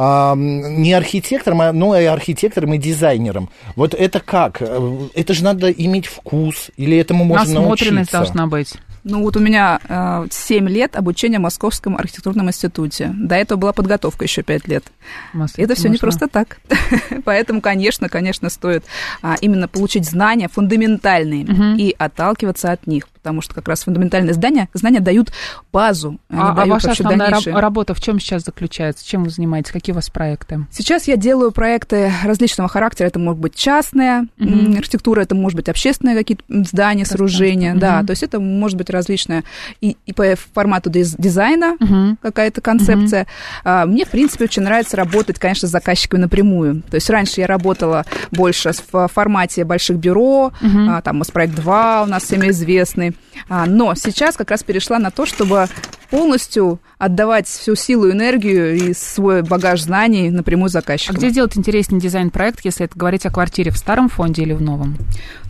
а, 0.00 0.34
не 0.36 0.92
архитектором, 0.92 1.60
а, 1.62 1.72
но 1.72 1.98
и 1.98 2.04
архитектором 2.04 2.74
и 2.74 2.78
дизайнером. 2.78 3.48
Вот 3.74 3.94
это 3.94 4.20
как? 4.20 4.58
Э, 4.60 5.08
Это 5.14 5.34
же 5.34 5.42
надо 5.42 5.70
иметь 5.72 6.06
вкус, 6.06 6.70
или 6.76 6.96
этому 6.96 7.24
можно 7.24 7.46
Насмотренность 7.46 8.12
научиться? 8.12 8.18
должна 8.18 8.46
быть. 8.46 8.74
Ну 9.08 9.22
вот 9.22 9.36
у 9.36 9.40
меня 9.40 9.80
э, 9.88 10.26
7 10.30 10.68
лет 10.68 10.94
обучения 10.94 11.38
в 11.38 11.42
Московском 11.42 11.96
архитектурном 11.96 12.48
институте. 12.48 13.10
До 13.14 13.36
этого 13.36 13.58
была 13.58 13.72
подготовка 13.72 14.24
еще 14.24 14.42
5 14.42 14.68
лет. 14.68 14.84
Масло, 15.32 15.62
Это 15.62 15.74
все 15.74 15.88
не 15.88 15.96
просто 15.96 16.28
так. 16.28 16.58
Поэтому, 17.24 17.62
конечно, 17.62 18.10
конечно, 18.10 18.50
стоит 18.50 18.84
а, 19.22 19.36
именно 19.40 19.66
получить 19.66 20.04
знания 20.04 20.48
фундаментальные 20.48 21.46
и 21.78 21.94
отталкиваться 21.98 22.70
от 22.70 22.86
них. 22.86 23.04
Потому 23.28 23.42
что 23.42 23.54
как 23.54 23.68
раз 23.68 23.82
фундаментальные 23.84 24.32
знания, 24.32 24.68
знания 24.72 25.00
дают 25.00 25.32
базу. 25.70 26.18
они 26.30 26.40
А, 26.40 26.52
а 26.52 26.54
дают 26.54 26.70
ваша 26.70 26.86
вообще 26.88 27.02
основная 27.02 27.28
дальнейшее. 27.28 27.56
работа 27.58 27.92
в 27.92 28.00
чем 28.00 28.18
сейчас 28.18 28.42
заключается? 28.44 29.06
Чем 29.06 29.24
вы 29.24 29.30
занимаетесь? 29.30 29.70
Какие 29.70 29.92
у 29.92 29.96
вас 29.96 30.08
проекты? 30.08 30.64
Сейчас 30.70 31.06
я 31.08 31.16
делаю 31.16 31.52
проекты 31.52 32.10
различного 32.24 32.70
характера. 32.70 33.06
Это 33.06 33.18
может 33.18 33.38
быть 33.38 33.54
частная 33.54 34.26
м, 34.38 34.76
архитектура, 34.78 35.20
это 35.20 35.34
может 35.34 35.56
быть 35.56 35.68
общественные 35.68 36.16
какие-то 36.16 36.42
здания, 36.64 37.04
сооружения. 37.04 37.72
Мгм. 37.72 37.80
Да, 37.80 38.02
то 38.02 38.10
есть 38.12 38.22
это 38.22 38.40
может 38.40 38.78
быть 38.78 38.88
различное 38.88 39.44
и, 39.82 39.96
и 40.06 40.12
по 40.14 40.24
формату 40.54 40.88
диз- 40.88 41.16
дизайна 41.18 41.76
Мгм. 41.80 42.18
какая-то 42.22 42.62
концепция. 42.62 43.26
А, 43.62 43.84
Мне, 43.84 44.06
в 44.06 44.08
принципе, 44.08 44.44
очень 44.44 44.62
нравится 44.62 44.96
работать, 44.96 45.38
конечно, 45.38 45.68
с 45.68 45.70
заказчиками 45.70 46.20
напрямую. 46.22 46.82
То 46.90 46.94
есть 46.94 47.10
раньше 47.10 47.40
я 47.42 47.46
работала 47.46 48.06
больше 48.30 48.72
в 48.90 49.08
формате 49.08 49.64
больших 49.64 49.98
бюро, 49.98 50.52
а, 50.62 51.02
там 51.02 51.18
Моспроект 51.18 51.54
2 51.54 52.04
у 52.04 52.06
нас 52.06 52.22
всеми 52.22 52.48
известный. 52.48 53.14
А, 53.48 53.66
Но 53.66 53.94
сейчас 53.94 54.36
как 54.36 54.50
раз 54.50 54.62
перешла 54.62 54.98
на 54.98 55.10
то, 55.10 55.26
чтобы 55.26 55.66
полностью 56.10 56.80
отдавать 56.98 57.46
всю 57.46 57.74
силу, 57.74 58.10
энергию 58.10 58.76
и 58.76 58.94
свой 58.94 59.42
багаж 59.42 59.82
знаний 59.82 60.30
напрямую 60.30 60.66
А 60.66 60.70
заказчику. 60.70 61.14
где 61.14 61.30
делать 61.30 61.56
интереснее 61.56 62.00
дизайн-проект, 62.00 62.64
если 62.64 62.86
это 62.86 62.98
говорить 62.98 63.26
о 63.26 63.30
квартире, 63.30 63.70
в 63.70 63.76
старом 63.76 64.08
фонде 64.08 64.42
или 64.42 64.52
в 64.52 64.62
новом? 64.62 64.96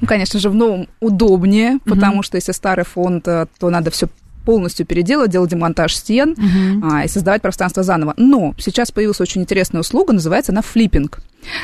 Ну, 0.00 0.06
конечно 0.06 0.38
же, 0.40 0.50
в 0.50 0.54
новом 0.54 0.88
удобнее, 1.00 1.78
потому 1.84 2.22
что 2.22 2.36
если 2.36 2.52
старый 2.52 2.84
фонд, 2.84 3.26
э, 3.28 3.46
то 3.58 3.70
надо 3.70 3.90
все 3.90 4.08
полностью 4.44 4.86
переделать, 4.86 5.30
делать 5.30 5.50
демонтаж 5.50 5.94
стен 5.94 6.34
а, 6.82 7.04
и 7.04 7.08
создавать 7.08 7.42
пространство 7.42 7.82
заново. 7.82 8.14
Но 8.16 8.54
сейчас 8.58 8.90
появилась 8.90 9.20
очень 9.20 9.42
интересная 9.42 9.82
услуга, 9.82 10.14
называется 10.14 10.52
она 10.52 10.62
флиппинг. 10.62 11.18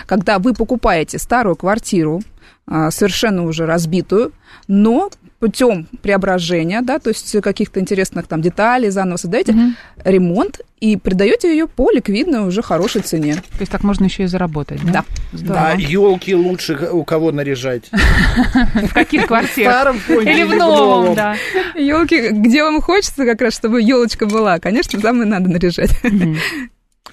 Когда 0.07 0.39
вы 0.39 0.55
покупаете 0.55 1.19
старую 1.19 1.57
квартиру, 1.57 2.23
а, 2.67 2.91
совершенно 2.91 3.45
уже 3.45 3.67
разбитую, 3.67 4.33
но 4.69 5.11
путем 5.39 5.87
преображения, 6.01 6.81
да, 6.81 6.99
то 6.99 7.11
есть 7.11 7.39
каких-то 7.43 7.79
интересных 7.79 8.27
там 8.27 8.41
деталей 8.41 8.89
заново 8.89 9.19
создаете 9.19 9.55
ремонт 10.03 10.61
и 10.81 10.97
придаете 10.97 11.51
ее 11.51 11.67
по 11.67 11.91
ликвидной 11.91 12.47
уже 12.47 12.63
хорошей 12.63 13.03
цене. 13.03 13.35
То 13.35 13.61
есть 13.61 13.71
так 13.71 13.83
можно 13.85 14.05
еще 14.05 14.23
и 14.23 14.27
заработать, 14.27 14.83
да? 14.85 14.93
Да. 14.93 15.05
Здорово. 15.33 15.69
А 15.73 15.75
елки 15.77 16.35
лучше 16.35 16.89
у 16.91 17.05
кого 17.05 17.33
наряжать? 17.33 17.91
В 18.75 18.95
каких 18.95 19.25
В 19.25 19.27
квартирах? 19.27 19.95
Или 20.09 20.45
в 20.45 20.57
новом, 20.57 21.15
да. 21.15 21.37
Елки, 21.75 22.29
где 22.31 22.63
вам 22.63 22.81
хочется 22.81 23.27
как 23.27 23.43
раз, 23.43 23.55
чтобы 23.55 23.83
елочка 23.83 24.25
была, 24.25 24.59
конечно, 24.59 24.99
там 25.01 25.23
и 25.23 25.27
надо 25.27 25.51
наряжать. 25.51 25.91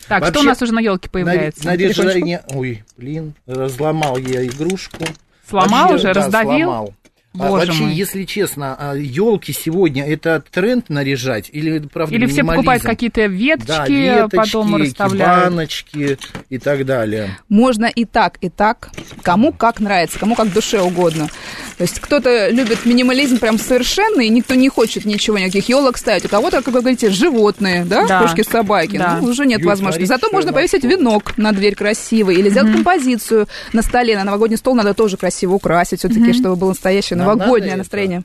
Так, 0.07 0.23
что 0.23 0.33
Вообще, 0.33 0.39
у 0.39 0.43
нас 0.43 0.61
уже 0.61 0.73
на 0.73 0.79
елке 0.79 1.09
появляется? 1.09 1.65
Наряжение... 1.65 2.41
Ой, 2.53 2.83
блин, 2.97 3.33
разломал 3.45 4.17
я 4.17 4.45
игрушку. 4.45 5.03
Сломал 5.49 5.89
Вообще, 5.89 5.95
уже, 5.95 6.13
да, 6.13 6.13
раздавил? 6.13 6.51
сломал. 6.67 6.93
А 7.33 7.47
Боже 7.47 7.67
вообще, 7.67 7.83
мой. 7.83 7.93
если 7.93 8.25
честно, 8.25 8.93
елки 8.97 9.53
сегодня 9.53 10.05
это 10.05 10.43
тренд 10.51 10.89
наряжать 10.89 11.49
или 11.53 11.79
правда 11.79 12.13
Или 12.13 12.25
все 12.25 12.43
покупают 12.43 12.83
какие-то 12.83 13.25
веточки, 13.27 13.67
да, 13.69 14.27
по 14.27 14.35
веточки, 14.35 14.51
дому 14.51 14.77
расставляют. 14.77 15.45
баночки 15.45 16.17
и 16.49 16.57
так 16.57 16.85
далее. 16.85 17.39
Можно 17.47 17.85
и 17.85 18.03
так, 18.03 18.37
и 18.41 18.49
так. 18.49 18.89
Кому 19.23 19.53
как 19.53 19.79
нравится, 19.79 20.19
кому 20.19 20.35
как 20.35 20.51
душе 20.51 20.81
угодно. 20.81 21.29
То 21.81 21.85
есть 21.85 21.99
кто-то 21.99 22.49
любит 22.49 22.85
минимализм 22.85 23.39
прям 23.39 23.57
совершенно, 23.57 24.21
и 24.21 24.29
никто 24.29 24.53
не 24.53 24.69
хочет 24.69 25.03
ничего, 25.03 25.39
никаких 25.39 25.67
елок 25.67 25.97
ставить. 25.97 26.25
У 26.25 26.27
кого-то, 26.27 26.57
как 26.57 26.67
вы 26.67 26.81
говорите, 26.81 27.09
животные, 27.09 27.85
да, 27.85 28.05
Да. 28.05 28.21
кошки, 28.21 28.43
собаки. 28.43 28.97
Да. 28.97 29.17
Ну, 29.19 29.29
уже 29.29 29.47
нет 29.47 29.65
возможности. 29.65 30.05
Зато 30.05 30.29
можно 30.31 30.53
повесить 30.53 30.83
венок 30.83 31.35
на 31.39 31.51
дверь 31.53 31.73
красивый, 31.73 32.35
или 32.35 32.49
сделать 32.51 32.71
композицию 32.71 33.47
на 33.73 33.81
столе, 33.81 34.15
на 34.15 34.25
новогодний 34.25 34.57
стол 34.57 34.75
надо 34.75 34.93
тоже 34.93 35.17
красиво 35.17 35.55
украсить, 35.55 36.01
все-таки, 36.01 36.33
чтобы 36.33 36.55
было 36.55 36.69
настоящее 36.69 37.17
новогоднее 37.17 37.77
это? 37.77 38.23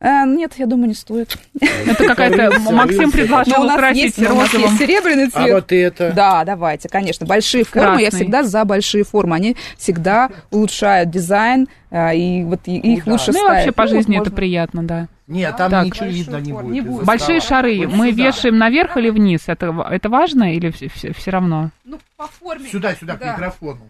А, 0.00 0.24
нет, 0.24 0.52
я 0.58 0.66
думаю, 0.66 0.88
не 0.88 0.94
стоит. 0.94 1.36
Это 1.60 2.04
какая-то... 2.04 2.60
Максим 2.70 3.10
предложил 3.10 3.64
украсить 3.64 4.16
есть, 4.16 4.30
у 4.30 4.34
нас 4.34 4.54
есть 4.54 4.78
серебряный 4.78 5.26
А 5.26 5.30
цвет. 5.30 5.52
вот 5.54 5.72
это... 5.72 6.12
Да, 6.12 6.44
давайте, 6.44 6.88
конечно. 6.88 7.26
Большие 7.26 7.64
формы, 7.64 8.00
я 8.02 8.10
всегда 8.10 8.44
за 8.44 8.64
большие 8.64 9.02
формы. 9.02 9.34
Они 9.34 9.56
всегда 9.76 10.30
улучшают 10.52 11.10
дизайн, 11.10 11.66
а, 11.90 12.14
и 12.14 12.44
вот 12.44 12.60
их 12.66 13.06
лучше 13.08 13.32
Ну 13.32 13.38
и 13.38 13.42
ставить. 13.42 13.48
вообще 13.48 13.72
по 13.72 13.82
Ну, 13.84 13.88
жизни 13.88 14.20
это 14.20 14.30
приятно, 14.30 14.84
да. 14.84 15.08
Нет, 15.28 15.56
там 15.58 15.70
Так. 15.70 15.84
ничего 15.86 16.06
видно 16.06 16.36
не 16.38 16.52
будет. 16.52 16.64
не 16.72 16.80
будет. 16.80 17.04
Большие 17.04 17.40
стола. 17.40 17.60
шары 17.60 17.86
Вот 17.86 17.94
мы 17.96 18.10
сюда. 18.12 18.24
вешаем 18.24 18.58
наверх 18.58 18.96
или 18.96 19.10
вниз? 19.10 19.42
Это, 19.46 19.86
это 19.90 20.08
важно 20.08 20.54
или 20.54 20.70
все, 20.70 20.88
равно? 21.30 21.70
Ну, 21.84 21.98
по 22.16 22.26
форме. 22.26 22.68
Сюда, 22.68 22.94
сюда, 22.94 23.16
к 23.16 23.20
Да. 23.20 23.32
микрофону. 23.34 23.80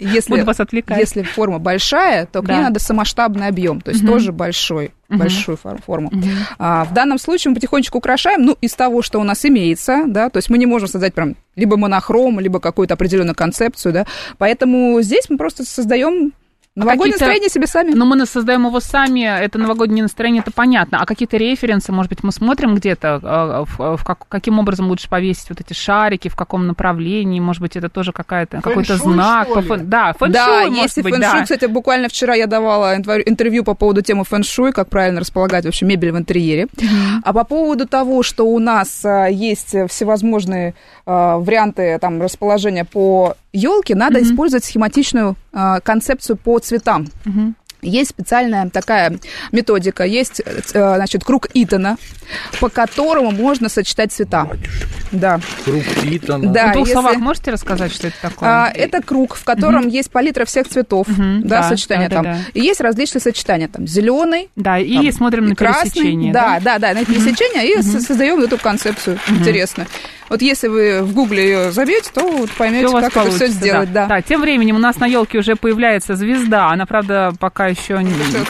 Если, 0.00 0.30
Буду 0.32 0.44
вас 0.46 0.58
отвлекать. 0.60 0.98
если 0.98 1.22
форма 1.22 1.58
большая, 1.58 2.26
то 2.26 2.42
к 2.42 2.48
ней 2.48 2.58
надо 2.58 2.80
самосштабный 2.80 3.46
объем, 3.48 3.80
то 3.80 3.90
есть 3.90 4.04
тоже 4.06 4.32
большой, 4.32 4.92
большую 5.08 5.56
фор- 5.56 5.80
форму. 5.82 6.10
А, 6.58 6.84
в 6.84 6.92
данном 6.94 7.18
случае 7.18 7.50
мы 7.50 7.56
потихонечку 7.56 7.98
украшаем, 7.98 8.42
ну, 8.44 8.56
из 8.60 8.72
того, 8.74 9.02
что 9.02 9.20
у 9.20 9.22
нас 9.22 9.44
имеется, 9.44 10.04
да, 10.06 10.30
то 10.30 10.38
есть 10.38 10.48
мы 10.50 10.58
не 10.58 10.66
можем 10.66 10.88
создать 10.88 11.14
прям 11.14 11.36
либо 11.56 11.76
монохром, 11.76 12.40
либо 12.40 12.58
какую-то 12.58 12.94
определенную 12.94 13.34
концепцию, 13.36 13.92
да, 13.92 14.06
поэтому 14.38 15.00
здесь 15.02 15.28
мы 15.28 15.36
просто 15.36 15.64
создаем 15.64 16.32
новогоднее 16.74 17.12
какие-то- 17.12 17.24
настроение 17.24 17.48
себе 17.50 17.66
сами. 17.66 17.92
Но 17.92 18.04
мы 18.06 18.16
нас 18.16 18.30
создаем 18.30 18.66
его 18.66 18.80
сами, 18.80 19.20
это 19.20 19.58
новогоднее 19.58 20.02
настроение, 20.02 20.40
это 20.40 20.50
понятно. 20.52 20.98
А 21.02 21.06
какие-то 21.06 21.36
референсы, 21.36 21.92
может 21.92 22.08
быть, 22.08 22.22
мы 22.22 22.32
смотрим 22.32 22.74
где-то, 22.74 23.20
э, 23.22 23.64
в- 23.76 23.96
в 23.98 24.04
как- 24.04 24.26
каким 24.28 24.58
образом 24.58 24.88
лучше 24.88 25.08
повесить 25.08 25.48
вот 25.50 25.60
эти 25.60 25.74
шарики, 25.74 26.28
в 26.28 26.36
каком 26.36 26.66
направлении, 26.66 27.40
может 27.40 27.60
быть, 27.60 27.76
это 27.76 27.88
тоже 27.88 28.12
какая-то, 28.12 28.60
какой-то 28.62 28.96
знак. 28.96 29.48
что 29.48 29.60
ли? 29.60 29.68
фэн- 29.68 29.82
Да, 29.84 30.12
фэн-шуй, 30.18 30.32
да, 30.32 30.60
может 30.66 30.82
если 30.82 31.02
быть, 31.02 31.14
фэн-шуй, 31.14 31.38
да. 31.38 31.42
кстати, 31.42 31.64
буквально 31.66 32.08
вчера 32.08 32.34
я 32.34 32.46
давала 32.46 32.96
интервью 32.96 33.64
по 33.64 33.74
поводу 33.74 34.00
темы 34.02 34.24
фэн-шуй, 34.24 34.72
как 34.72 34.88
правильно 34.88 35.20
располагать 35.20 35.64
вообще 35.64 35.84
мебель 35.84 36.12
в 36.12 36.16
интерьере. 36.18 36.68
А 37.24 37.32
по 37.32 37.44
поводу 37.44 37.86
того, 37.86 38.22
что 38.22 38.44
у 38.44 38.58
нас 38.58 39.04
а, 39.04 39.26
есть 39.26 39.74
всевозможные 39.88 40.74
а, 41.04 41.36
варианты 41.38 41.98
там 42.00 42.22
расположения 42.22 42.84
по 42.84 43.36
елке, 43.52 43.94
надо 43.94 44.22
использовать 44.22 44.64
схематичную 44.64 45.36
а, 45.52 45.80
концепцию 45.80 46.36
по 46.36 46.58
цветам. 46.58 47.06
Есть 47.82 48.10
специальная 48.10 48.70
такая 48.70 49.18
методика, 49.50 50.04
есть, 50.04 50.40
э, 50.46 50.62
значит, 50.72 51.24
круг 51.24 51.48
Итона, 51.52 51.96
по 52.60 52.68
которому 52.68 53.32
можно 53.32 53.68
сочетать 53.68 54.12
цвета. 54.12 54.48
Да. 55.10 55.40
Круг 55.64 55.82
Питона. 56.02 56.52
Да, 56.52 56.68
в 56.68 56.72
двух 56.74 56.86
если- 56.86 56.92
словах 57.00 57.16
можете 57.16 57.50
рассказать, 57.50 57.92
что 57.92 58.06
это 58.06 58.16
такое? 58.22 58.48
А, 58.48 58.70
это 58.72 59.02
круг, 59.02 59.34
в 59.34 59.42
котором 59.42 59.88
есть 59.88 60.12
палитра 60.12 60.44
всех 60.44 60.68
цветов, 60.68 61.08
Мгм, 61.08 61.42
да, 61.42 61.62
да, 61.62 61.68
сочетания 61.70 62.08
да, 62.08 62.14
там. 62.14 62.24
да, 62.24 62.32
да. 62.34 62.38
И 62.54 62.60
есть 62.60 62.80
различные 62.80 63.20
сочетания, 63.20 63.66
там, 63.66 63.88
зеленый, 63.88 64.48
Да, 64.54 64.78
и 64.78 65.10
смотрим 65.10 65.46
на 65.48 65.56
пересечение. 65.56 66.32
да, 66.32 66.60
да, 66.62 66.78
да, 66.78 66.94
на 66.94 67.04
пересечение, 67.04 67.68
и 67.78 67.82
со- 67.82 68.00
создаем 68.00 68.38
эту 68.40 68.58
концепцию. 68.58 69.18
Интересно. 69.28 69.86
Вот 70.28 70.40
если 70.40 70.68
вы 70.68 71.02
в 71.02 71.12
гугле 71.12 71.44
ее 71.44 71.72
забьете, 71.72 72.10
то 72.14 72.22
вот 72.26 72.50
поймете, 72.52 72.88
как 72.90 73.14
это 73.16 73.30
все 73.32 73.48
сделать, 73.48 73.92
да. 73.92 74.06
Да, 74.06 74.22
тем 74.22 74.40
временем 74.40 74.76
у 74.76 74.78
нас 74.78 74.96
на 74.96 75.04
елке 75.06 75.38
уже 75.40 75.56
появляется 75.56 76.14
звезда. 76.16 76.70
Она, 76.70 76.86
правда, 76.86 77.34
пока 77.38 77.71
еще 77.72 77.96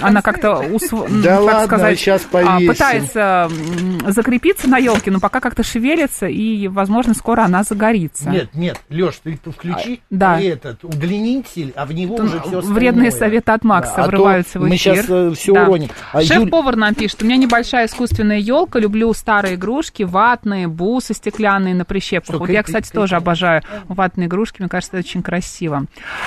она 0.00 0.23
как-то 0.23 0.62
усв- 0.62 1.07
м, 1.07 1.23
Да 1.23 1.37
как 1.37 1.45
ладно, 1.45 1.67
сказать, 1.67 1.99
сейчас 1.99 2.23
а, 2.25 2.29
повесим. 2.33 2.69
пытается 2.69 3.50
закрепиться 4.09 4.69
на 4.69 4.79
елке, 4.79 5.11
но 5.11 5.21
пока 5.21 5.41
как-то 5.41 5.62
шевелится, 5.62 6.26
и, 6.26 6.69
возможно, 6.69 7.14
скоро 7.14 7.43
она 7.43 7.62
загорится. 7.62 8.29
Нет, 8.31 8.50
нет, 8.55 8.81
Леш, 8.91 9.14
ты 9.23 9.38
включи 9.45 9.95
А, 10.02 10.07
да. 10.11 10.41
этот 10.41 10.85
удлинитель, 10.85 11.73
а 11.76 11.87
в 11.87 11.93
него 11.93 12.17
уже 12.17 12.41
все 12.41 12.61
вредные 12.61 13.11
советы 13.11 13.52
от 13.52 13.64
Макса 13.64 14.02
врываются 14.05 14.59
в 14.59 14.62
Мы 14.62 14.76
эфир. 14.76 14.97
сейчас 15.05 15.38
все 15.38 15.52
Да. 15.55 15.62
уроним. 15.64 15.88
А 16.12 16.21
Юль- 16.23 16.26
Шеф-повар 16.26 16.76
нам 16.76 16.95
пишет, 16.95 17.23
у 17.23 17.26
меня 17.26 17.37
небольшая 17.37 17.87
искусственная 17.87 18.38
елка, 18.38 18.79
люблю 18.79 19.12
старые 19.14 19.55
игрушки, 19.55 20.02
ватные, 20.02 20.69
бусы 20.69 21.14
стеклянные 21.14 21.75
на 21.75 21.85
прищепках. 21.85 22.35
Что, 22.35 22.38
вот 22.38 22.50
я, 22.50 22.62
кстати, 22.62 22.91
тоже 22.91 23.17
обожаю 23.17 23.62
ватные 23.88 24.26
игрушки, 24.29 24.57
мне 24.61 24.69
кажется, 24.69 24.97
это 24.97 25.07
очень 25.07 25.23
красиво. 25.23 25.85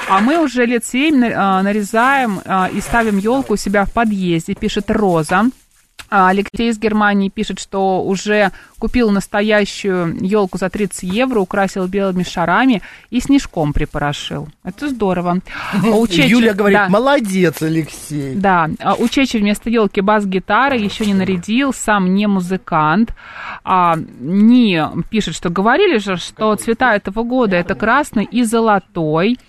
А 0.10 0.20
мы 0.20 0.38
уже 0.44 0.66
лет 0.66 0.86
семь 0.86 1.18
на- 1.20 1.60
а, 1.60 1.64
нарезаем 1.64 2.42
а, 2.46 2.70
и 2.72 2.82
ставим 2.86 3.18
елку 3.18 3.54
у 3.54 3.58
себя 3.58 3.86
в 3.86 3.92
подъезде, 3.92 4.54
пишет 4.54 4.89
Роза. 4.89 5.46
А 6.10 6.30
Алексей 6.30 6.70
из 6.70 6.77
Германии 6.77 7.30
пишет, 7.30 7.60
что 7.60 8.04
уже 8.04 8.51
Купил 8.86 9.10
настоящую 9.10 10.15
елку 10.24 10.60
за 10.60 10.70
30 10.70 11.01
евро, 11.12 11.39
украсил 11.39 11.88
белыми 11.88 12.22
шарами 12.22 12.84
и 13.10 13.20
снежком 13.20 13.74
припорошил. 13.74 14.48
Это 14.63 14.89
здорово. 14.89 15.39
А 15.74 15.88
у 15.88 16.06
Чечи- 16.06 16.27
Юля 16.27 16.54
говорит, 16.54 16.77
да. 16.77 16.89
молодец, 16.89 17.63
Алексей. 17.63 18.36
Да, 18.36 18.70
а 18.80 18.94
у 18.94 19.08
Чечи 19.08 19.38
вместо 19.38 19.72
елки 19.72 20.01
бас-гитара 20.01 20.77
еще 20.77 21.04
не 21.08 21.15
нарядил, 21.15 21.74
сам 21.74 22.13
не 22.13 22.27
музыкант. 22.27 23.15
А, 23.63 23.96
не 24.20 24.88
пишет, 25.10 25.34
что 25.34 25.50
говорили 25.50 25.98
же, 25.98 26.18
что 26.18 26.56
цвета 26.56 26.96
этого 26.96 27.24
года 27.24 27.56
это 27.56 27.74
красный 27.74 28.25
и 28.25 28.44
золотой. 28.44 29.39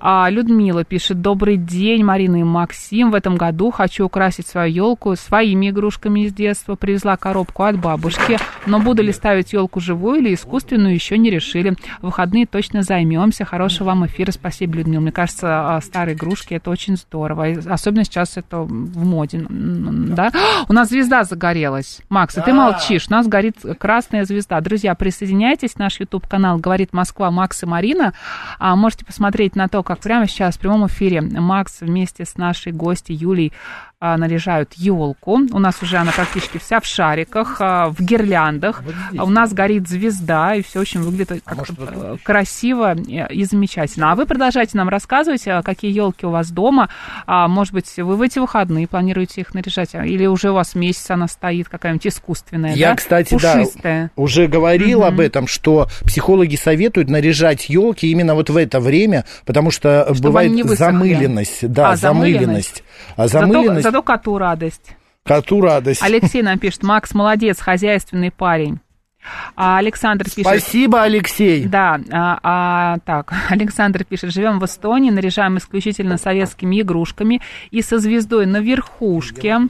А, 0.00 0.30
Людмила 0.30 0.84
пишет, 0.84 1.20
добрый 1.20 1.58
день, 1.58 2.02
Марина 2.02 2.36
и 2.40 2.42
Максим. 2.42 3.10
В 3.10 3.14
этом 3.14 3.36
году 3.36 3.70
хочу 3.70 4.06
украсить 4.06 4.46
свою 4.46 4.72
елку 4.72 5.14
своими 5.14 5.68
игрушками 5.68 6.20
из 6.20 6.32
детства. 6.32 6.74
Привезла 6.74 7.18
коробку 7.18 7.64
от 7.64 7.78
бабушки, 7.78 8.38
но 8.64 8.77
буду 8.78 9.02
ли 9.02 9.12
ставить 9.12 9.52
елку 9.52 9.80
живую 9.80 10.20
или 10.20 10.34
искусственную, 10.34 10.94
еще 10.94 11.18
не 11.18 11.30
решили. 11.30 11.76
В 12.00 12.06
выходные 12.06 12.46
точно 12.46 12.82
займемся. 12.82 13.44
Хорошего 13.44 13.88
вам 13.88 14.06
эфира. 14.06 14.30
Спасибо, 14.32 14.76
Людмила. 14.76 15.00
Мне 15.00 15.12
кажется, 15.12 15.76
а, 15.76 15.80
старые 15.80 16.14
игрушки 16.14 16.54
это 16.54 16.70
очень 16.70 16.96
здорово. 16.96 17.50
И 17.50 17.58
Особенно 17.68 18.04
сейчас 18.04 18.36
это 18.36 18.58
в 18.58 19.04
моде. 19.04 19.44
Да? 19.48 20.30
У 20.68 20.72
нас 20.72 20.88
звезда 20.88 21.24
загорелась. 21.24 22.00
Макс, 22.08 22.36
и 22.36 22.40
ты 22.40 22.52
молчишь. 22.52 23.06
У 23.08 23.12
нас 23.12 23.26
горит 23.26 23.56
красная 23.78 24.24
звезда. 24.24 24.60
Друзья, 24.60 24.94
присоединяйтесь. 24.94 25.76
Наш 25.76 26.00
YouTube-канал 26.00 26.58
«Говорит 26.58 26.92
Москва» 26.92 27.30
Макс 27.30 27.62
и 27.62 27.66
Марина. 27.66 28.12
А, 28.58 28.76
можете 28.76 29.04
посмотреть 29.04 29.56
на 29.56 29.68
то, 29.68 29.82
как 29.82 30.00
прямо 30.00 30.26
сейчас 30.26 30.56
в 30.56 30.60
прямом 30.60 30.86
эфире 30.86 31.20
Макс 31.20 31.80
вместе 31.80 32.24
с 32.24 32.36
нашей 32.36 32.72
гостьей 32.72 33.16
Юлей 33.16 33.52
а, 33.52 33.87
наряжают 34.00 34.74
елку. 34.74 35.40
У 35.52 35.58
нас 35.58 35.82
уже 35.82 35.96
она 35.96 36.12
практически 36.12 36.58
вся 36.58 36.80
в 36.80 36.86
шариках, 36.86 37.56
а, 37.60 37.88
в 37.88 38.00
гирляндах. 38.00 38.82
А 39.16 39.24
у 39.24 39.28
нас 39.30 39.52
горит 39.52 39.88
звезда, 39.88 40.54
и 40.54 40.62
все 40.62 40.80
очень 40.80 41.00
выглядит 41.00 41.42
как 41.44 41.58
может, 41.58 41.76
вот 41.78 41.88
э, 41.92 42.16
красиво 42.22 42.94
и 42.94 43.44
замечательно. 43.44 44.12
А 44.12 44.14
вы 44.14 44.24
продолжайте 44.26 44.76
нам 44.78 44.88
рассказывать, 44.88 45.46
а, 45.48 45.62
какие 45.62 45.92
елки 45.92 46.24
у 46.26 46.30
вас 46.30 46.50
дома. 46.50 46.88
А, 47.26 47.48
может 47.48 47.74
быть, 47.74 47.96
вы 47.96 48.14
в 48.16 48.22
эти 48.22 48.38
выходные 48.38 48.86
планируете 48.86 49.40
их 49.40 49.52
наряжать, 49.52 49.94
а, 49.94 50.04
или 50.06 50.26
уже 50.26 50.50
у 50.50 50.54
вас 50.54 50.74
месяц 50.76 51.10
она 51.10 51.26
стоит, 51.26 51.68
какая-нибудь 51.68 52.06
искусственная, 52.06 52.74
Я, 52.74 52.90
да? 52.90 52.96
кстати, 52.96 53.30
Пушистая. 53.34 54.04
да, 54.16 54.22
уже 54.22 54.46
говорил 54.46 55.02
об 55.02 55.18
этом, 55.18 55.48
что 55.48 55.88
психологи 56.04 56.54
советуют 56.54 57.08
наряжать 57.08 57.68
елки 57.68 58.06
именно 58.08 58.34
вот 58.36 58.48
в 58.48 58.56
это 58.56 58.78
время, 58.78 59.24
потому 59.44 59.72
что 59.72 60.04
Чтобы 60.14 60.28
бывает 60.28 60.52
замыленность. 60.78 61.68
Да, 61.68 61.90
А, 61.90 61.96
замыленность. 61.96 62.38
замыленность. 62.38 62.84
А 63.16 63.28
Зато, 63.28 63.46
замыленность, 63.46 63.87
зато 63.90 64.02
коту 64.02 64.38
радость. 64.38 64.96
коту 65.24 65.60
радость. 65.60 66.02
Алексей 66.02 66.42
нам 66.42 66.58
пишет, 66.58 66.82
Макс 66.82 67.14
молодец, 67.14 67.60
хозяйственный 67.60 68.30
парень. 68.30 68.80
А 69.56 69.78
Александр 69.78 70.24
пишет... 70.24 70.40
Спасибо, 70.40 71.02
Алексей. 71.02 71.66
Да, 71.66 72.00
а, 72.10 72.38
а, 72.42 72.98
так, 73.04 73.32
Александр 73.50 74.04
пишет, 74.04 74.32
живем 74.32 74.58
в 74.58 74.64
Эстонии, 74.64 75.10
наряжаем 75.10 75.58
исключительно 75.58 76.16
советскими 76.18 76.80
игрушками 76.80 77.40
и 77.70 77.82
со 77.82 77.98
звездой 77.98 78.46
на 78.46 78.60
верхушке. 78.60 79.68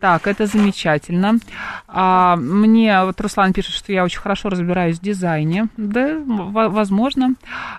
Так, 0.00 0.26
это 0.26 0.46
замечательно. 0.46 1.38
А, 1.86 2.36
мне 2.36 3.04
вот 3.04 3.20
Руслан 3.20 3.52
пишет, 3.52 3.74
что 3.74 3.92
я 3.92 4.02
очень 4.02 4.20
хорошо 4.20 4.48
разбираюсь 4.48 4.98
в 4.98 5.02
дизайне. 5.02 5.68
Да, 5.76 6.16
возможно. 6.24 7.34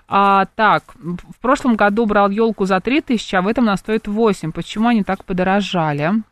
А, 0.08 0.46
так, 0.54 0.84
в 0.94 1.40
прошлом 1.40 1.74
году 1.74 2.06
брал 2.06 2.30
елку 2.30 2.64
за 2.64 2.80
3000, 2.80 3.34
а 3.34 3.42
в 3.42 3.48
этом 3.48 3.64
она 3.64 3.76
стоит 3.76 4.06
8. 4.06 4.52
Почему 4.52 4.88
они 4.88 5.02
так 5.02 5.24
подорожали? 5.24 6.22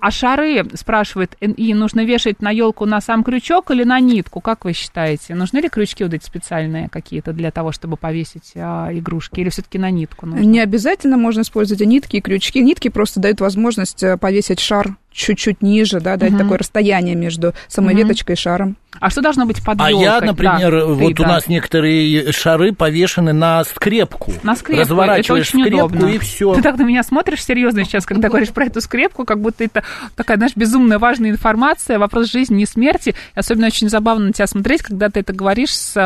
А 0.00 0.10
шары, 0.10 0.64
спрашивает 0.74 1.36
НИ, 1.40 1.74
нужно 1.74 2.04
вешать 2.04 2.42
на 2.42 2.50
елку 2.50 2.86
на 2.86 3.00
сам 3.00 3.22
крючок 3.22 3.70
или 3.70 3.84
на 3.84 4.00
нитку? 4.00 4.40
Как 4.40 4.64
вы 4.64 4.72
считаете? 4.72 5.34
Нужны 5.34 5.58
ли 5.58 5.68
крючки 5.68 6.04
вот 6.04 6.14
эти 6.14 6.24
специальные 6.24 6.88
какие-то 6.88 7.32
для 7.32 7.50
того, 7.50 7.70
чтобы 7.72 7.96
повесить 7.96 8.52
а, 8.56 8.88
игрушки? 8.92 9.40
Или 9.40 9.48
все-таки 9.50 9.78
на 9.78 9.90
нитку 9.90 10.26
нужно? 10.26 10.42
Не 10.44 10.60
обязательно 10.60 11.16
можно 11.16 11.42
использовать 11.42 11.82
и 11.82 11.86
нитки, 11.86 12.16
и 12.16 12.20
крючки. 12.20 12.60
Нитки 12.60 12.88
просто 12.88 13.20
дают 13.20 13.40
возможность 13.40 14.02
э, 14.02 14.16
повесить 14.16 14.60
шар 14.60 14.96
чуть-чуть 15.12 15.60
ниже, 15.62 16.00
да, 16.00 16.16
дать 16.16 16.30
Мгм. 16.30 16.38
такое 16.38 16.58
расстояние 16.58 17.16
между 17.16 17.52
самой 17.68 17.94
Мгм. 17.94 18.04
веточкой 18.04 18.34
и 18.34 18.38
шаром. 18.38 18.76
А 18.98 19.08
что 19.08 19.22
должно 19.22 19.46
быть 19.46 19.64
под 19.64 19.80
А 19.80 19.88
елкой? 19.88 20.04
я, 20.04 20.20
например, 20.20 20.70
Да, 20.72 20.80
ты, 20.80 20.84
вот 20.86 21.20
у 21.20 21.22
да. 21.22 21.28
нас 21.28 21.46
некоторые 21.46 22.32
шары 22.32 22.72
повешены 22.72 23.32
на 23.32 23.62
скрепку. 23.64 24.32
На 24.42 24.56
скрепку. 24.56 24.72
Это 24.82 24.90
Разворачиваешь 24.90 25.48
очень 25.48 25.60
скрепку 25.64 25.86
удобно. 25.86 26.06
и 26.08 26.18
все. 26.18 26.54
Ты 26.54 26.62
так 26.62 26.76
на 26.76 26.82
меня 26.82 27.02
смотришь 27.04 27.44
серьезно 27.44 27.84
сейчас, 27.84 28.04
когда 28.04 28.28
говоришь 28.28 28.50
про 28.50 28.64
эту 28.66 28.80
скрепку, 28.80 29.24
как 29.24 29.40
будто 29.40 29.62
это 29.64 29.84
такая, 30.16 30.36
знаешь, 30.38 30.54
безумно 30.56 30.98
важная 30.98 31.30
информация, 31.30 31.98
вопрос 32.00 32.30
жизни 32.30 32.62
и 32.64 32.66
смерти. 32.66 33.10
И 33.34 33.38
особенно 33.38 33.68
очень 33.68 33.88
забавно 33.88 34.26
на 34.26 34.32
тебя 34.32 34.46
смотреть, 34.48 34.82
когда 34.82 35.08
ты 35.08 35.20
это 35.20 35.32
говоришь 35.32 35.74
с, 35.74 35.96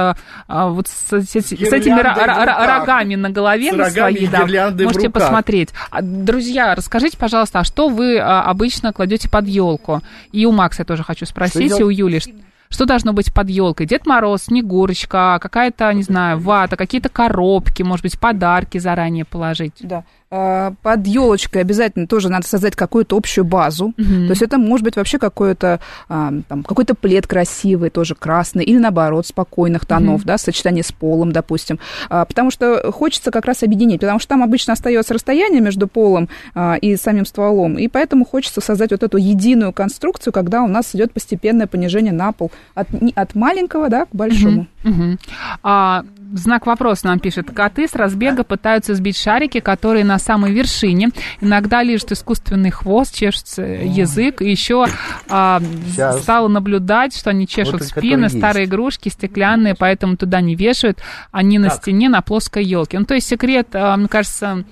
а, 0.47 0.69
вот 0.69 0.87
с, 0.87 1.12
эти- 1.14 1.41
с 1.41 1.73
этими 1.73 1.99
рогами 2.00 3.14
на 3.14 3.31
голове 3.31 3.71
С 3.73 3.76
на 3.76 3.85
рогами 3.85 4.14
своей, 4.17 4.25
и 4.25 4.29
да. 4.29 4.71
Можете 4.85 5.09
посмотреть. 5.11 5.71
А, 5.91 6.00
Друзья, 6.03 6.75
расскажите, 6.75 7.17
пожалуйста, 7.17 7.61
а 7.61 7.64
что 7.64 7.88
вы 7.88 8.19
а, 8.19 8.43
обычно 8.43 8.93
кладете 8.93 9.29
под 9.29 9.47
елку? 9.49 10.03
И 10.33 10.45
у 10.47 10.53
Макса 10.53 10.83
я 10.83 10.85
тоже 10.85 11.03
хочу 11.03 11.25
спросить, 11.26 11.79
и 11.81 11.83
у 11.83 11.88
Юли. 11.88 12.21
Что 12.75 12.87
должно 12.87 13.12
быть 13.12 13.33
под 13.33 13.50
елкой? 13.50 13.87
Дед 13.87 14.04
Мороз, 14.04 14.47
Снегурочка, 14.47 15.38
какая-то, 15.40 15.93
не 15.93 16.02
знаю, 16.02 16.40
вата, 16.40 16.75
какие-то 16.75 17.09
коробки, 17.09 17.85
может 17.85 18.02
быть, 18.02 18.19
подарки 18.19 18.78
заранее 18.78 19.25
положить. 19.25 19.75
Да. 19.78 20.02
А, 20.37 20.73
Под 20.83 21.07
елочкой 21.07 21.62
обязательно 21.62 22.09
тоже 22.09 22.29
надо 22.29 22.47
создать 22.49 22.75
какую-то 22.75 23.17
общую 23.17 23.45
базу. 23.45 23.93
Мгм. 23.97 24.26
То 24.26 24.31
есть 24.33 24.43
это 24.43 24.59
может 24.59 24.83
быть 24.83 24.97
вообще 24.97 25.19
какой-то 25.19 25.79
а, 26.09 26.33
там, 26.49 26.64
какой-то 26.64 26.97
плед 26.97 27.29
красивый, 27.29 27.90
тоже 27.90 28.16
красный, 28.16 28.64
или 28.64 28.79
наоборот, 28.79 29.29
спокойных 29.29 29.87
тонов, 29.87 30.20
Мгм. 30.20 30.27
да, 30.27 30.38
сочетание 30.38 30.83
с 30.83 30.90
полом, 30.90 31.31
допустим. 31.31 31.79
А, 32.11 32.25
Потому 32.25 32.51
что 32.51 32.90
хочется 32.90 33.31
как 33.31 33.44
раз 33.44 33.62
объединить, 33.62 34.01
потому 34.01 34.18
что 34.18 34.31
там 34.31 34.42
обычно 34.42 34.73
остается 34.73 35.14
расстояние 35.14 35.61
между 35.61 35.87
полом 35.87 36.29
а, 36.55 36.75
и 36.75 36.97
самим 36.97 37.27
стволом, 37.27 37.79
и 37.79 37.87
поэтому 37.87 38.25
хочется 38.25 38.61
создать 38.61 38.90
вот 38.90 39.05
эту 39.05 39.18
единую 39.18 39.73
конструкцию, 39.73 40.33
когда 40.33 40.62
у 40.62 40.66
нас 40.66 40.97
идет 40.97 41.12
постепенное 41.12 41.68
понижение 41.68 42.12
на 42.12 42.33
пол 42.33 42.51
от, 42.75 42.88
от 43.14 43.35
маленького, 43.37 43.88
да, 43.88 44.07
к 44.07 44.09
большому. 44.12 44.66
Мгм. 44.83 45.18
А, 45.62 46.05
знак 46.35 46.66
вопроса 46.66 47.07
нам 47.07 47.20
пишет. 47.20 47.51
Коты 47.53 47.87
с 47.87 47.94
разбега 47.94 48.42
пытаются 48.42 48.94
сбить 48.94 49.16
шарики, 49.16 49.61
которые 49.61 50.05
на 50.05 50.18
самой 50.24 50.52
вершине. 50.52 51.10
Иногда 51.40 51.82
лежит 51.82 52.12
искусственный 52.12 52.70
хвост, 52.70 53.14
чешется 53.14 53.62
язык. 53.62 54.42
И 54.42 54.50
еще 54.50 54.87
а, 55.28 55.60
стала 56.20 56.48
наблюдать, 56.48 57.16
что 57.16 57.30
они 57.30 57.46
чешут 57.46 57.80
Вот 57.80 57.82
спины, 57.84 58.28
старые 58.28 58.64
игрушки 58.64 59.08
стеклянные, 59.08 59.74
поэтому 59.74 60.16
туда 60.16 60.40
не 60.40 60.56
вешают. 60.56 60.98
Они 61.30 61.58
на 61.58 61.68
Так. 61.68 61.82
стене, 61.82 62.08
на 62.08 62.22
плоской 62.22 62.64
елке. 62.64 62.98
Ну, 62.98 63.04
то 63.04 63.14
есть 63.14 63.28
секрет, 63.28 63.68
а, 63.74 63.96
мне 63.96 64.08
кажется... 64.08 64.64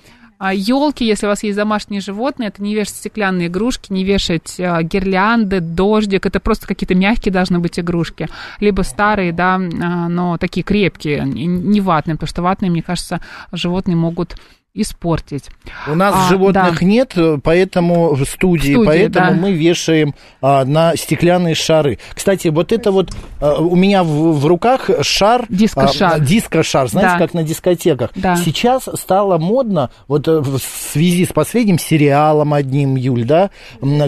елки, 0.51 1.05
если 1.05 1.25
у 1.25 1.29
вас 1.29 1.43
есть 1.43 1.55
домашние 1.55 2.01
животные, 2.01 2.49
это 2.49 2.61
не 2.61 2.75
вешать 2.75 2.95
стеклянные 2.95 3.47
игрушки, 3.47 3.93
не 3.93 4.03
вешать 4.03 4.59
а, 4.59 4.83
гирлянды, 4.83 5.61
дождик, 5.61 6.25
это 6.25 6.41
просто 6.41 6.67
какие-то 6.67 6.95
мягкие 6.95 7.31
должны 7.31 7.59
быть 7.59 7.79
игрушки, 7.79 8.27
либо 8.59 8.81
старые, 8.81 9.31
да, 9.31 9.55
а, 9.55 10.09
но 10.09 10.37
такие 10.37 10.63
крепкие, 10.63 11.21
не 11.23 11.79
ватные, 11.79 12.15
потому 12.15 12.27
что 12.27 12.41
ватные, 12.41 12.71
мне 12.71 12.81
кажется, 12.81 13.21
животные 13.53 13.95
могут 13.95 14.35
испортить. 14.75 15.45
У 15.87 15.93
нас 15.93 16.15
А, 16.17 16.29
животных 16.29 16.79
да. 16.79 16.85
нет, 16.85 17.15
поэтому 17.43 18.15
в 18.15 18.25
студии, 18.25 18.71
В 18.71 18.73
студии, 18.73 18.85
поэтому 18.85 19.27
да. 19.27 19.33
мы 19.33 19.51
вешаем 19.51 20.15
а, 20.41 20.65
на 20.65 20.95
стеклянные 20.95 21.53
шары. 21.53 21.99
Кстати, 22.13 22.47
вот 22.47 22.71
это 22.71 22.91
вот 22.91 23.11
а, 23.39 23.61
у 23.61 23.75
меня 23.75 24.03
в, 24.03 24.39
в 24.39 24.45
руках 24.47 24.89
шар, 25.01 25.45
Диско-шар. 25.47 26.13
а, 26.15 26.19
диско-шар, 26.19 26.87
знаете, 26.89 27.11
Да. 27.13 27.17
как 27.19 27.35
на 27.35 27.43
дискотеках. 27.43 28.09
Да. 28.15 28.35
Сейчас 28.35 28.89
стало 28.95 29.37
модно, 29.37 29.91
вот 30.07 30.27
э, 30.27 30.39
в 30.39 30.57
связи 30.59 31.25
с 31.25 31.29
последним 31.29 31.77
сериалом 31.77 32.53
одним, 32.53 32.95
Юль, 32.95 33.25
да, 33.25 33.51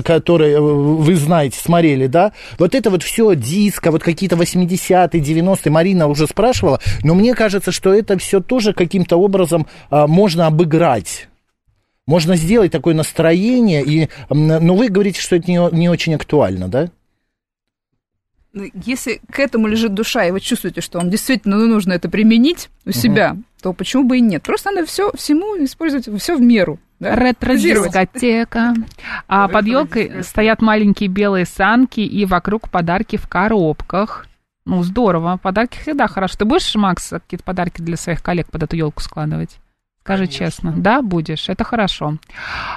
который 0.03 0.53
э, 0.53 0.59
вы 0.59 1.15
знаете, 1.15 1.59
смотрели, 1.59 2.07
да, 2.07 2.31
вот 2.57 2.73
это 2.73 2.89
вот 2.89 3.03
все 3.03 3.35
диско, 3.35 3.91
вот 3.91 4.01
какие-то 4.01 4.35
80-е, 4.35 5.21
90-е, 5.21 5.71
Марина 5.71 6.07
уже 6.07 6.25
спрашивала, 6.25 6.79
но 7.03 7.13
мне 7.13 7.35
кажется, 7.35 7.71
что 7.71 7.93
это 7.93 8.17
все 8.17 8.39
тоже 8.39 8.73
каким-то 8.73 9.17
образом 9.17 9.67
а, 9.91 10.07
можно 10.07 10.47
обыграть. 10.55 11.27
Можно 12.07 12.35
сделать 12.35 12.71
такое 12.71 12.95
настроение, 12.95 13.83
и, 13.83 14.09
но 14.29 14.75
вы 14.75 14.89
говорите, 14.89 15.19
что 15.19 15.35
это 15.35 15.49
не, 15.49 15.75
не 15.75 15.89
очень 15.89 16.15
актуально, 16.15 16.67
да? 16.67 16.89
Ну, 18.53 18.69
Если 18.85 19.19
к 19.29 19.39
этому 19.39 19.67
лежит 19.67 19.93
душа, 19.93 20.23
и 20.25 20.31
вы 20.31 20.39
чувствуете, 20.39 20.81
что 20.81 20.99
вам 20.99 21.09
действительно 21.09 21.57
ну, 21.57 21.67
нужно 21.67 21.93
это 21.93 22.09
применить 22.09 22.69
у 22.85 22.91
себя, 22.91 23.35
то 23.61 23.73
почему 23.73 24.05
бы 24.05 24.19
и 24.19 24.21
нет? 24.21 24.43
Просто 24.43 24.71
надо 24.71 24.87
все 24.87 25.11
всему 25.13 25.61
использовать 25.63 26.07
все 26.21 26.37
в 26.37 26.41
меру. 26.41 26.79
да? 26.99 27.15
Ретро-дискотека. 27.15 28.75
А 29.27 29.47
под 29.49 29.65
елкой 29.65 30.23
стоят 30.23 30.61
маленькие 30.61 31.09
белые 31.09 31.45
санки, 31.45 31.99
и 31.99 32.25
вокруг 32.25 32.69
подарки 32.69 33.17
в 33.17 33.27
коробках. 33.27 34.27
Ну, 34.65 34.83
здорово. 34.83 35.37
Подарки 35.41 35.79
всегда 35.79 36.07
хорошо. 36.07 36.37
Ты 36.37 36.45
будешь, 36.45 36.73
Макс, 36.75 37.09
какие-то 37.09 37.43
подарки 37.43 37.81
для 37.81 37.97
своих 37.97 38.23
коллег 38.23 38.49
под 38.49 38.63
эту 38.63 38.75
елку 38.75 39.01
складывать? 39.01 39.57
Скажи 40.05 40.27
честно. 40.27 40.71
Да, 40.77 41.01
будешь. 41.01 41.49
Это 41.49 41.63
хорошо. 41.63 42.17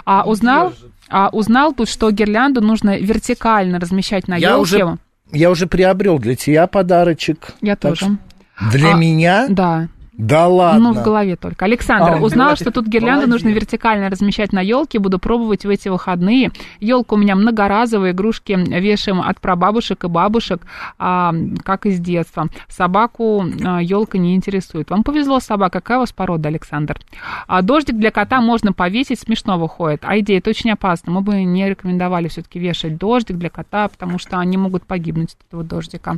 А 0.06 0.22
узнал, 0.26 0.72
а 1.10 1.28
узнал 1.30 1.74
тут, 1.74 1.90
что 1.90 2.10
гирлянду 2.10 2.62
нужно 2.62 2.96
вертикально 2.98 3.78
размещать 3.78 4.28
на 4.28 4.36
Я 4.36 4.52
елке. 4.52 4.84
уже 4.84 4.98
я 5.32 5.50
уже 5.50 5.66
приобрел 5.66 6.18
для 6.18 6.36
тебя 6.36 6.66
подарочек. 6.66 7.52
Я 7.60 7.76
Так 7.76 7.98
тоже. 7.98 8.16
что 8.56 8.70
Для 8.72 8.94
А, 8.94 8.96
меня? 8.96 9.46
Да. 9.50 9.88
Да 10.18 10.48
ладно. 10.48 10.92
Ну, 10.92 11.00
в 11.00 11.04
голове 11.04 11.36
только. 11.36 11.64
Александр, 11.64 12.16
А, 12.16 12.16
узнала, 12.16 12.56
что 12.56 12.72
тут 12.72 12.88
гирлянду 12.88 13.28
нужно 13.28 13.50
Молодец. 13.50 13.62
вертикально 13.62 14.10
размещать 14.10 14.52
на 14.52 14.60
елке. 14.60 14.98
Буду 14.98 15.20
пробовать 15.20 15.64
в 15.64 15.68
эти 15.70 15.88
выходные. 15.88 16.50
Елка 16.80 17.14
у 17.14 17.18
меня 17.18 17.36
многоразовая, 17.36 18.10
игрушки 18.10 18.52
вешаем 18.52 19.20
от 19.20 19.40
прабабушек 19.40 20.02
и 20.02 20.08
бабушек, 20.08 20.62
а, 20.98 21.32
как 21.62 21.86
из 21.86 22.00
детства. 22.00 22.48
Собаку 22.68 23.44
елка 23.80 24.18
не 24.18 24.34
интересует. 24.34 24.90
Вам 24.90 25.04
повезло, 25.04 25.38
собака. 25.38 25.78
Какая 25.78 25.98
у 25.98 26.00
вас 26.00 26.12
порода, 26.12 26.48
Александр? 26.48 26.98
А 27.46 27.62
дождик 27.62 27.96
для 27.96 28.10
кота 28.10 28.40
можно 28.40 28.72
повесить, 28.72 29.20
смешно 29.20 29.56
выходит. 29.56 30.00
А 30.04 30.18
идея, 30.18 30.38
это 30.38 30.50
очень 30.50 30.72
опасно. 30.72 31.12
Мы 31.12 31.20
бы 31.20 31.44
не 31.44 31.68
рекомендовали 31.68 32.26
все-таки 32.26 32.58
вешать 32.58 32.96
дождик 32.98 33.36
для 33.38 33.50
кота, 33.50 33.86
потому 33.86 34.18
что 34.18 34.40
они 34.40 34.56
могут 34.56 34.82
погибнуть 34.82 35.34
от 35.34 35.46
этого 35.46 35.62
дождика. 35.62 36.16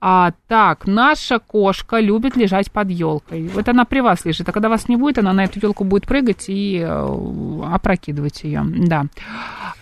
А, 0.00 0.32
так, 0.46 0.86
наша 0.86 1.38
кошка 1.40 1.98
любит 2.00 2.34
лежать 2.34 2.72
под 2.72 2.88
елкой. 2.88 3.17
Вот 3.30 3.68
она 3.68 3.84
при 3.84 4.00
вас 4.00 4.24
лежит, 4.24 4.48
а 4.48 4.52
когда 4.52 4.68
вас 4.68 4.88
не 4.88 4.96
будет, 4.96 5.18
она 5.18 5.32
на 5.32 5.44
эту 5.44 5.60
елку 5.60 5.84
будет 5.84 6.06
прыгать 6.06 6.44
и 6.48 6.78
э, 6.80 7.62
опрокидывать 7.72 8.44
ее. 8.44 8.64
Да. 8.64 9.06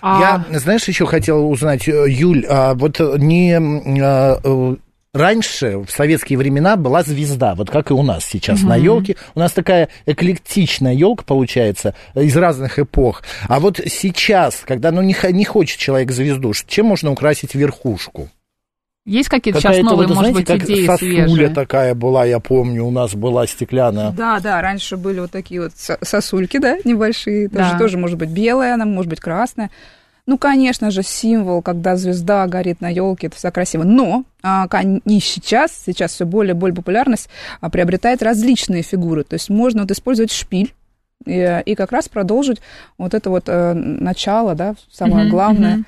А, 0.01 0.45
Я, 0.51 0.59
знаешь, 0.59 0.87
еще 0.89 1.07
хотел 1.07 1.51
узнать, 1.51 1.89
э, 1.89 2.07
Юль, 2.09 2.45
а 2.49 2.75
вот 2.75 3.01
не... 3.01 3.59
э, 3.59 4.77
Раньше, 5.17 5.79
в 5.79 5.91
советские 5.91 6.39
времена, 6.39 6.77
была 6.77 7.03
звезда, 7.03 7.55
вот 7.55 7.71
как 7.71 7.91
и 7.91 7.95
у 7.95 8.03
нас 8.03 8.23
сейчас 8.23 8.63
на 8.63 8.77
елке. 8.77 9.17
У 9.35 9.39
нас 9.39 9.51
такая 9.53 9.89
эклектичная 10.05 10.93
елка 10.93 11.25
получается 11.25 11.95
из 12.15 12.37
разных 12.37 12.79
эпох. 12.79 13.23
А 13.49 13.59
вот 13.59 13.81
сейчас, 13.87 14.63
когда 14.67 14.91
ну, 14.91 15.01
не, 15.01 15.17
не 15.33 15.47
хочет 15.47 15.79
человек 15.79 16.13
звезду, 16.13 16.53
чем 16.67 16.87
можно 16.87 17.11
украсить 17.11 17.55
верхушку? 17.55 18.29
Есть 19.07 19.29
какие-то 19.29 19.61
сейчас 19.61 19.79
новые, 19.79 20.09
вот, 20.09 20.17
может 20.17 20.33
знаете, 20.33 20.35
быть, 20.35 20.47
как 20.47 20.69
идеи 20.69 20.85
сосуля 20.85 21.29
свежие? 21.29 21.49
такая 21.51 21.95
была, 21.95 22.25
я 22.25 22.41
помню, 22.41 22.85
у 22.85 22.91
нас 22.91 23.15
была 23.15 23.47
стеклянная. 23.47 24.11
Да, 24.11 24.41
да, 24.41 24.61
раньше 24.61 24.97
были 24.97 25.21
вот 25.21 25.31
такие 25.31 25.63
вот 25.63 25.73
со- 25.77 25.99
сосульки, 26.03 26.59
да, 26.59 26.79
небольшие. 26.85 27.49
Да. 27.49 27.71
Тоже, 27.71 27.79
тоже 27.79 27.99
может 27.99 28.19
быть 28.19 28.31
белая, 28.31 28.75
она 28.75 28.85
может 28.85 29.09
быть 29.09 29.21
красная. 29.21 29.71
Ну, 30.27 30.39
конечно 30.39 30.91
же, 30.91 31.05
символ, 31.05 31.63
когда 31.63 31.95
звезда 31.95 32.49
горит 32.49 32.81
на 32.81 32.89
елке, 32.89 33.29
это 33.29 33.37
все 33.37 33.53
красиво. 33.53 33.85
Но 33.85 34.25
а, 34.43 34.67
и 35.05 35.21
сейчас, 35.21 35.85
сейчас 35.87 36.11
все 36.11 36.27
более 36.27 36.57
и 36.57 36.59
более 36.59 36.75
популярность 36.75 37.29
а, 37.61 37.71
приобретает 37.71 38.25
различные 38.25 38.83
фигуры. 38.83 39.23
То 39.23 39.35
есть 39.35 39.51
можно 39.51 39.83
вот 39.83 39.91
использовать 39.93 40.33
шпиль 40.33 40.75
и, 41.25 41.63
и 41.65 41.75
как 41.77 41.93
раз 41.93 42.09
продолжить 42.09 42.61
вот 42.99 43.15
это 43.15 43.31
вот 43.31 43.45
э, 43.47 43.73
начало, 43.73 44.57
да, 44.57 44.75
самое 44.91 45.31
главное 45.31 45.85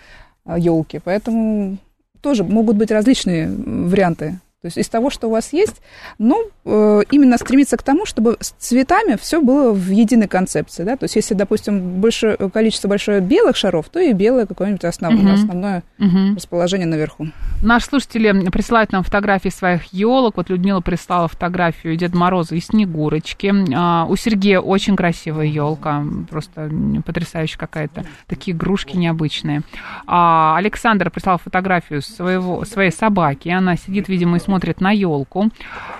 елки. 0.47 1.01
Поэтому 1.05 1.79
тоже 2.21 2.45
могут 2.45 2.77
быть 2.77 2.91
различные 2.91 3.49
варианты. 3.49 4.41
То 4.61 4.67
есть 4.67 4.77
из 4.77 4.89
того, 4.89 5.09
что 5.09 5.29
у 5.29 5.31
вас 5.31 5.53
есть, 5.53 5.81
но 6.19 6.43
э, 6.65 7.03
именно 7.13 7.39
стремиться 7.39 7.77
к 7.77 7.83
тому, 7.85 8.05
чтобы 8.07 8.37
с 8.41 8.51
цветами 8.59 9.17
все 9.17 9.41
было 9.41 9.73
в 9.73 9.89
единой 9.89 10.27
концепции. 10.27 10.83
Да? 10.83 10.97
То 10.97 11.05
есть 11.05 11.15
если, 11.15 11.35
допустим, 11.35 12.01
большое, 12.01 12.37
количество 12.37 12.89
большое 12.89 13.21
белых 13.21 13.55
шаров, 13.57 13.89
то 13.89 14.01
и 14.01 14.13
белое 14.13 14.47
какое-нибудь 14.47 14.83
основ- 14.83 15.13
Мгм. 15.15 15.31
основное 15.33 15.85
Мгм. 15.99 16.35
расположение 16.35 16.89
наверху. 16.89 17.29
Наши 17.63 17.87
слушатели 17.87 18.49
присылают 18.51 18.91
нам 18.91 19.05
фотографии 19.05 19.49
своих 19.49 19.93
елок. 19.93 20.37
Вот 20.37 20.51
Людмила 20.51 20.81
прислала 20.81 21.29
фотографию 21.29 21.95
Деда 21.97 22.17
Мороза 22.17 22.57
и 22.57 22.61
Снегурочки. 22.61 23.55
А, 23.77 24.07
у 24.09 24.17
Сергея 24.17 24.59
очень 24.59 24.97
красивая 24.97 25.47
елка, 25.47 26.03
просто 26.29 26.69
потрясающая 27.07 27.59
какая-то. 27.59 28.05
Такие 28.27 28.57
игрушки 28.57 28.97
необычные. 28.97 29.63
А, 30.09 30.57
Александр 30.57 31.11
прислал 31.13 31.39
фотографию 31.39 32.03
своего, 32.03 32.65
своей 32.65 32.91
собаки. 32.91 33.51
Она 33.51 33.77
сидит, 33.77 34.09
видимо, 34.09 34.37
и 34.39 34.41
смотрит 34.49 34.81
на 34.81 34.93
елку. 34.93 35.51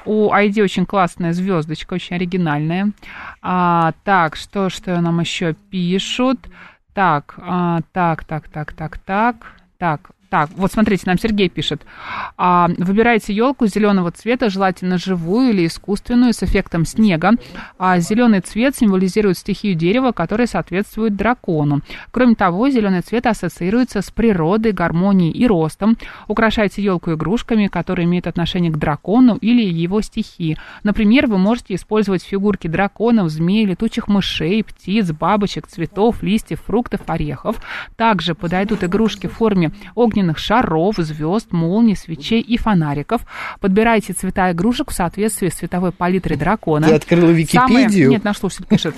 У 0.07 0.33
Айди 0.33 0.63
очень 0.63 0.87
классная 0.87 1.35
звездочка, 1.35 1.93
очень 1.93 2.17
оригинальная. 2.17 2.93
А, 3.43 3.93
так, 4.05 4.37
что, 4.37 4.71
что 4.71 4.99
нам 5.03 5.21
еще 5.21 5.53
пишут? 5.71 6.39
Так, 6.95 7.35
а, 7.37 7.81
так, 7.93 8.25
так, 8.25 8.49
так, 8.49 8.73
так, 8.73 8.99
так, 8.99 9.37
так. 9.77 10.11
Так, 10.31 10.51
вот 10.57 10.71
смотрите, 10.71 11.05
нам 11.07 11.19
Сергей 11.19 11.49
пишет. 11.49 11.83
А, 12.37 12.69
выбирайте 12.77 13.33
елку 13.33 13.67
зеленого 13.67 14.11
цвета, 14.11 14.51
желательно 14.51 14.99
живую 14.99 15.51
или 15.51 15.67
искусственную, 15.67 16.35
с 16.35 16.43
эффектом 16.43 16.85
снега. 16.85 17.33
А, 17.79 17.99
зеленый 17.99 18.41
цвет 18.41 18.77
символизирует 18.77 19.39
стихию 19.39 19.75
дерева, 19.75 20.13
которая 20.13 20.47
соответствует 20.47 21.17
дракону. 21.17 21.81
Кроме 22.11 22.35
того, 22.35 22.69
зеленый 22.69 23.01
цвет 23.01 23.27
ассоциируется 23.27 24.03
с 24.03 24.11
природой, 24.11 24.73
гармонией 24.73 25.33
и 25.33 25.47
ростом. 25.47 25.97
Украшайте 26.27 26.83
елку 26.83 27.15
игрушками, 27.15 27.69
которые 27.69 28.05
имеют 28.05 28.27
отношение 28.27 28.71
к 28.71 28.77
дракону 28.77 29.37
или 29.37 29.63
его 29.63 30.03
стихии. 30.03 30.59
Например, 30.83 31.27
вы 31.27 31.39
можете 31.39 31.75
использовать 31.75 32.23
фигурки 32.23 32.69
драконов, 32.69 33.31
змей, 33.31 33.65
летучих 33.65 34.09
мышей, 34.09 34.63
птиц, 34.63 35.11
бабочек, 35.11 35.67
цветов, 35.69 36.23
листьев, 36.23 36.61
фруктов, 36.67 37.01
орехов. 37.07 37.57
Также 37.97 38.35
подойдут 38.35 38.85
игрушки 38.85 39.27
в 39.27 39.33
форме 39.33 39.73
огненных 39.95 40.18
шаров, 40.39 40.97
звезд, 40.99 41.53
молний, 41.53 41.97
свечей 41.97 42.41
и 42.41 42.57
фонариков. 42.57 43.23
Подбирайте 43.61 44.13
цвета 44.13 44.51
игрушек 44.53 44.91
в 44.91 44.95
соответствии 44.95 45.49
с 45.49 45.55
цветовой 45.55 45.93
палитрой 45.93 46.37
дракона. 46.37 46.87
Ты 46.89 46.95
открыла 46.95 47.33
Самые- 47.33 47.45
Википедию? 47.87 48.11
Нет, 48.11 48.25
наш 48.25 48.39
слушатель 48.39 48.67
пишет. 48.67 48.95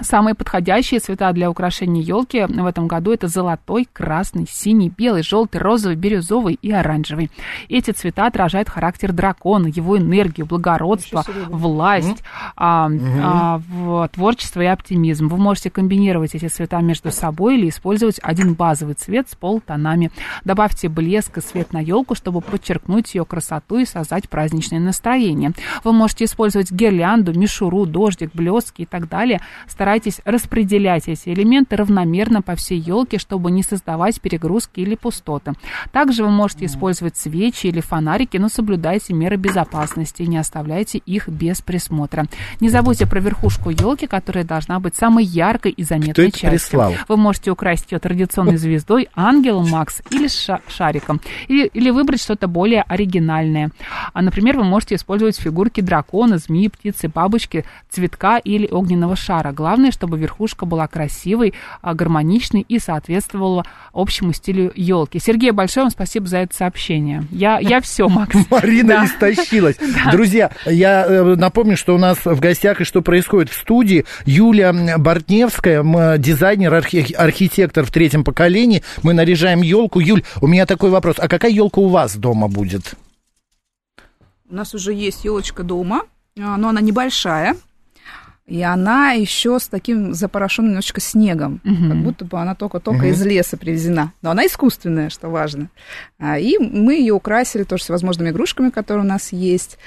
Самые 0.00 0.34
подходящие 0.34 1.00
цвета 1.00 1.30
для 1.32 1.50
украшения 1.50 2.02
елки 2.02 2.44
в 2.48 2.66
этом 2.66 2.88
году 2.88 3.12
это 3.12 3.28
золотой, 3.28 3.86
красный, 3.92 4.46
синий, 4.50 4.88
белый, 4.88 5.22
желтый, 5.22 5.60
розовый, 5.60 5.96
бирюзовый 5.96 6.58
и 6.62 6.72
оранжевый. 6.72 7.30
Эти 7.68 7.90
цвета 7.90 8.26
отражают 8.26 8.70
характер 8.70 9.12
дракона, 9.12 9.66
его 9.66 9.98
энергию, 9.98 10.46
благородство, 10.46 11.24
власть, 11.48 12.22
а, 12.56 12.88
а, 13.22 13.58
в- 13.68 14.08
творчество 14.08 14.62
и 14.62 14.66
оптимизм. 14.66 15.28
Вы 15.28 15.36
можете 15.36 15.70
комбинировать 15.70 16.34
эти 16.34 16.48
цвета 16.48 16.80
между 16.80 17.10
собой 17.10 17.58
или 17.58 17.68
использовать 17.68 18.18
один 18.22 18.54
базовый 18.54 18.94
цвет 18.94 19.28
с 19.28 19.34
полутонами. 19.36 20.10
Добавьте 20.44 20.88
блеск 20.88 21.36
и 21.36 21.40
свет 21.42 21.72
на 21.74 21.78
елку, 21.78 22.14
чтобы 22.14 22.40
подчеркнуть 22.40 23.14
ее 23.14 23.26
красоту 23.26 23.76
и 23.78 23.84
создать 23.84 24.28
праздничное 24.30 24.80
настроение. 24.80 25.52
Вы 25.84 25.92
можете 25.92 26.24
использовать 26.24 26.72
гирлянду, 26.72 27.38
мишуру, 27.38 27.84
дождик, 27.84 28.30
блески 28.32 28.82
и 28.82 28.86
так 28.86 29.08
далее. 29.08 29.40
Старайтесь 29.82 30.20
распределять 30.24 31.08
эти 31.08 31.30
элементы 31.30 31.74
равномерно 31.74 32.40
по 32.40 32.54
всей 32.54 32.78
елке, 32.78 33.18
чтобы 33.18 33.50
не 33.50 33.64
создавать 33.64 34.20
перегрузки 34.20 34.78
или 34.78 34.94
пустоты. 34.94 35.54
Также 35.90 36.22
вы 36.22 36.30
можете 36.30 36.66
использовать 36.66 37.16
свечи 37.16 37.66
или 37.66 37.80
фонарики, 37.80 38.36
но 38.36 38.48
соблюдайте 38.48 39.12
меры 39.12 39.34
безопасности 39.34 40.22
и 40.22 40.28
не 40.28 40.38
оставляйте 40.38 40.98
их 40.98 41.28
без 41.28 41.62
присмотра. 41.62 42.26
Не 42.60 42.68
забудьте 42.68 43.08
про 43.08 43.18
верхушку 43.18 43.70
елки, 43.70 44.06
которая 44.06 44.44
должна 44.44 44.78
быть 44.78 44.94
самой 44.94 45.24
яркой 45.24 45.72
и 45.72 45.82
заметной 45.82 46.30
частью. 46.30 46.50
прислал? 46.50 46.94
Вы 47.08 47.16
можете 47.16 47.50
украсить 47.50 47.90
ее 47.90 47.98
традиционной 47.98 48.58
звездой, 48.58 49.08
ангелом 49.16 49.68
Макс 49.68 50.00
или 50.10 50.28
ша- 50.28 50.60
шариком. 50.68 51.20
Или, 51.48 51.66
или 51.66 51.90
выбрать 51.90 52.22
что-то 52.22 52.46
более 52.46 52.82
оригинальное. 52.82 53.72
А, 54.12 54.22
например, 54.22 54.58
вы 54.58 54.62
можете 54.62 54.94
использовать 54.94 55.40
фигурки 55.40 55.80
дракона, 55.80 56.38
змеи, 56.38 56.68
птицы, 56.68 57.08
бабочки, 57.08 57.64
цветка 57.90 58.38
или 58.38 58.68
огненного 58.70 59.16
шара. 59.16 59.50
Главное, 59.50 59.71
чтобы 59.92 60.18
верхушка 60.18 60.66
была 60.66 60.86
красивой, 60.88 61.54
а, 61.80 61.94
гармоничной 61.94 62.64
и 62.68 62.78
соответствовала 62.78 63.64
общему 63.92 64.32
стилю 64.32 64.72
елки. 64.74 65.18
Сергей, 65.18 65.50
большое 65.50 65.84
вам 65.84 65.90
спасибо 65.90 66.26
за 66.26 66.38
это 66.38 66.54
сообщение. 66.54 67.24
Я, 67.30 67.58
я 67.58 67.80
все, 67.80 68.08
Макс. 68.10 68.34
Марина 68.50 68.94
Да. 68.94 69.06
истощилась. 69.06 69.76
Друзья, 70.12 70.50
я 70.66 71.04
э, 71.06 71.34
напомню, 71.36 71.76
что 71.76 71.94
у 71.94 71.98
нас 71.98 72.18
в 72.24 72.38
гостях 72.40 72.80
и 72.80 72.84
что 72.84 73.02
происходит 73.02 73.50
в 73.50 73.54
студии. 73.60 74.04
Юлия 74.26 74.72
Бортневская, 74.98 75.82
дизайнер, 76.18 76.72
архи- 76.74 77.14
архитектор 77.14 77.84
в 77.84 77.90
третьем 77.90 78.24
поколении. 78.24 78.82
Мы 79.02 79.12
наряжаем 79.14 79.62
елку. 79.62 80.00
Юль, 80.00 80.22
у 80.40 80.46
меня 80.46 80.66
такой 80.66 80.90
вопрос. 80.90 81.16
А 81.18 81.28
какая 81.28 81.50
елка 81.52 81.80
у 81.80 81.88
вас 81.88 82.16
дома 82.16 82.48
будет? 82.48 82.94
У 84.48 84.54
нас 84.54 84.74
уже 84.74 84.92
есть 84.92 85.24
елочка 85.24 85.62
дома, 85.62 86.02
а, 86.38 86.56
но 86.56 86.68
она 86.68 86.80
небольшая. 86.80 87.56
И 88.46 88.60
она 88.62 89.12
еще 89.12 89.58
с 89.60 89.68
таким 89.68 90.14
запорошенным 90.14 90.70
немножечко 90.72 91.00
снегом, 91.00 91.60
Мгм. 91.62 91.90
как 91.90 92.02
будто 92.02 92.24
бы 92.24 92.38
она 92.40 92.54
только-только 92.54 93.06
из 93.06 93.22
леса 93.24 93.56
привезена. 93.56 94.12
Но 94.20 94.30
она 94.32 94.46
искусственная, 94.46 95.10
что 95.10 95.28
важно. 95.28 95.68
А, 96.18 96.38
И 96.38 96.58
мы 96.58 96.94
ее 96.94 97.14
украсили 97.14 97.62
тоже 97.62 97.84
всевозможными 97.84 98.30
игрушками, 98.30 98.70
которые 98.70 99.04
у 99.04 99.08
нас 99.08 99.32
есть. 99.32 99.78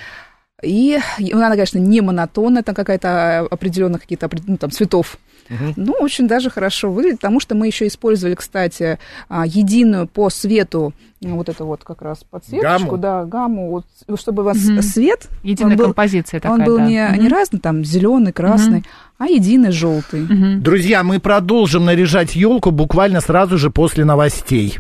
И 0.64 0.98
она, 1.34 1.50
конечно, 1.52 1.80
не 1.80 2.00
монотонная, 2.00 2.64
там 2.64 2.74
какая-то 2.74 3.42
определенных 3.52 4.02
какие-то 4.02 4.28
опред- 4.28 4.44
ну, 4.48 4.58
там, 4.58 4.72
цветов. 4.72 5.18
Ну, 5.76 5.94
очень 6.00 6.28
даже 6.28 6.50
хорошо 6.50 6.92
выглядит, 6.92 7.20
потому 7.20 7.40
что 7.40 7.56
мы 7.56 7.68
еще 7.68 7.88
использовали, 7.88 8.36
кстати, 8.36 8.98
а, 9.30 9.46
единую 9.46 10.08
по 10.08 10.30
свету 10.30 10.94
вот 11.22 11.50
эту 11.50 11.66
вот 11.66 11.84
как 11.84 12.04
раз 12.04 12.24
подсветочку, 12.30 12.86
Гамму? 12.86 12.98
да, 12.98 13.26
гамму, 13.26 13.70
вот, 13.72 13.86
чтобы 14.20 14.44
у 14.44 14.46
вас 14.46 14.58
Мгм. 14.64 14.82
свет 14.84 15.28
Единая 15.44 15.76
был- 15.76 15.86
композиция 15.86 16.40
такая, 16.40 16.58
он 16.60 16.64
был 16.64 16.78
да. 16.78 16.86
не, 16.86 17.04
Мгм. 17.08 17.20
не 17.24 17.30
разный, 17.30 17.60
там, 17.60 17.84
зеленый, 17.84 18.32
красный, 18.32 18.84
а 19.18 19.26
единый 19.26 19.72
желтый. 19.72 20.22
Мгм. 20.22 20.62
Друзья, 20.62 21.04
мы 21.04 21.20
продолжим 21.20 21.86
наряжать 21.86 22.36
елку 22.36 22.70
буквально 22.72 23.22
сразу 23.22 23.58
же 23.58 23.72
после 23.72 24.06
новостей. 24.06 24.78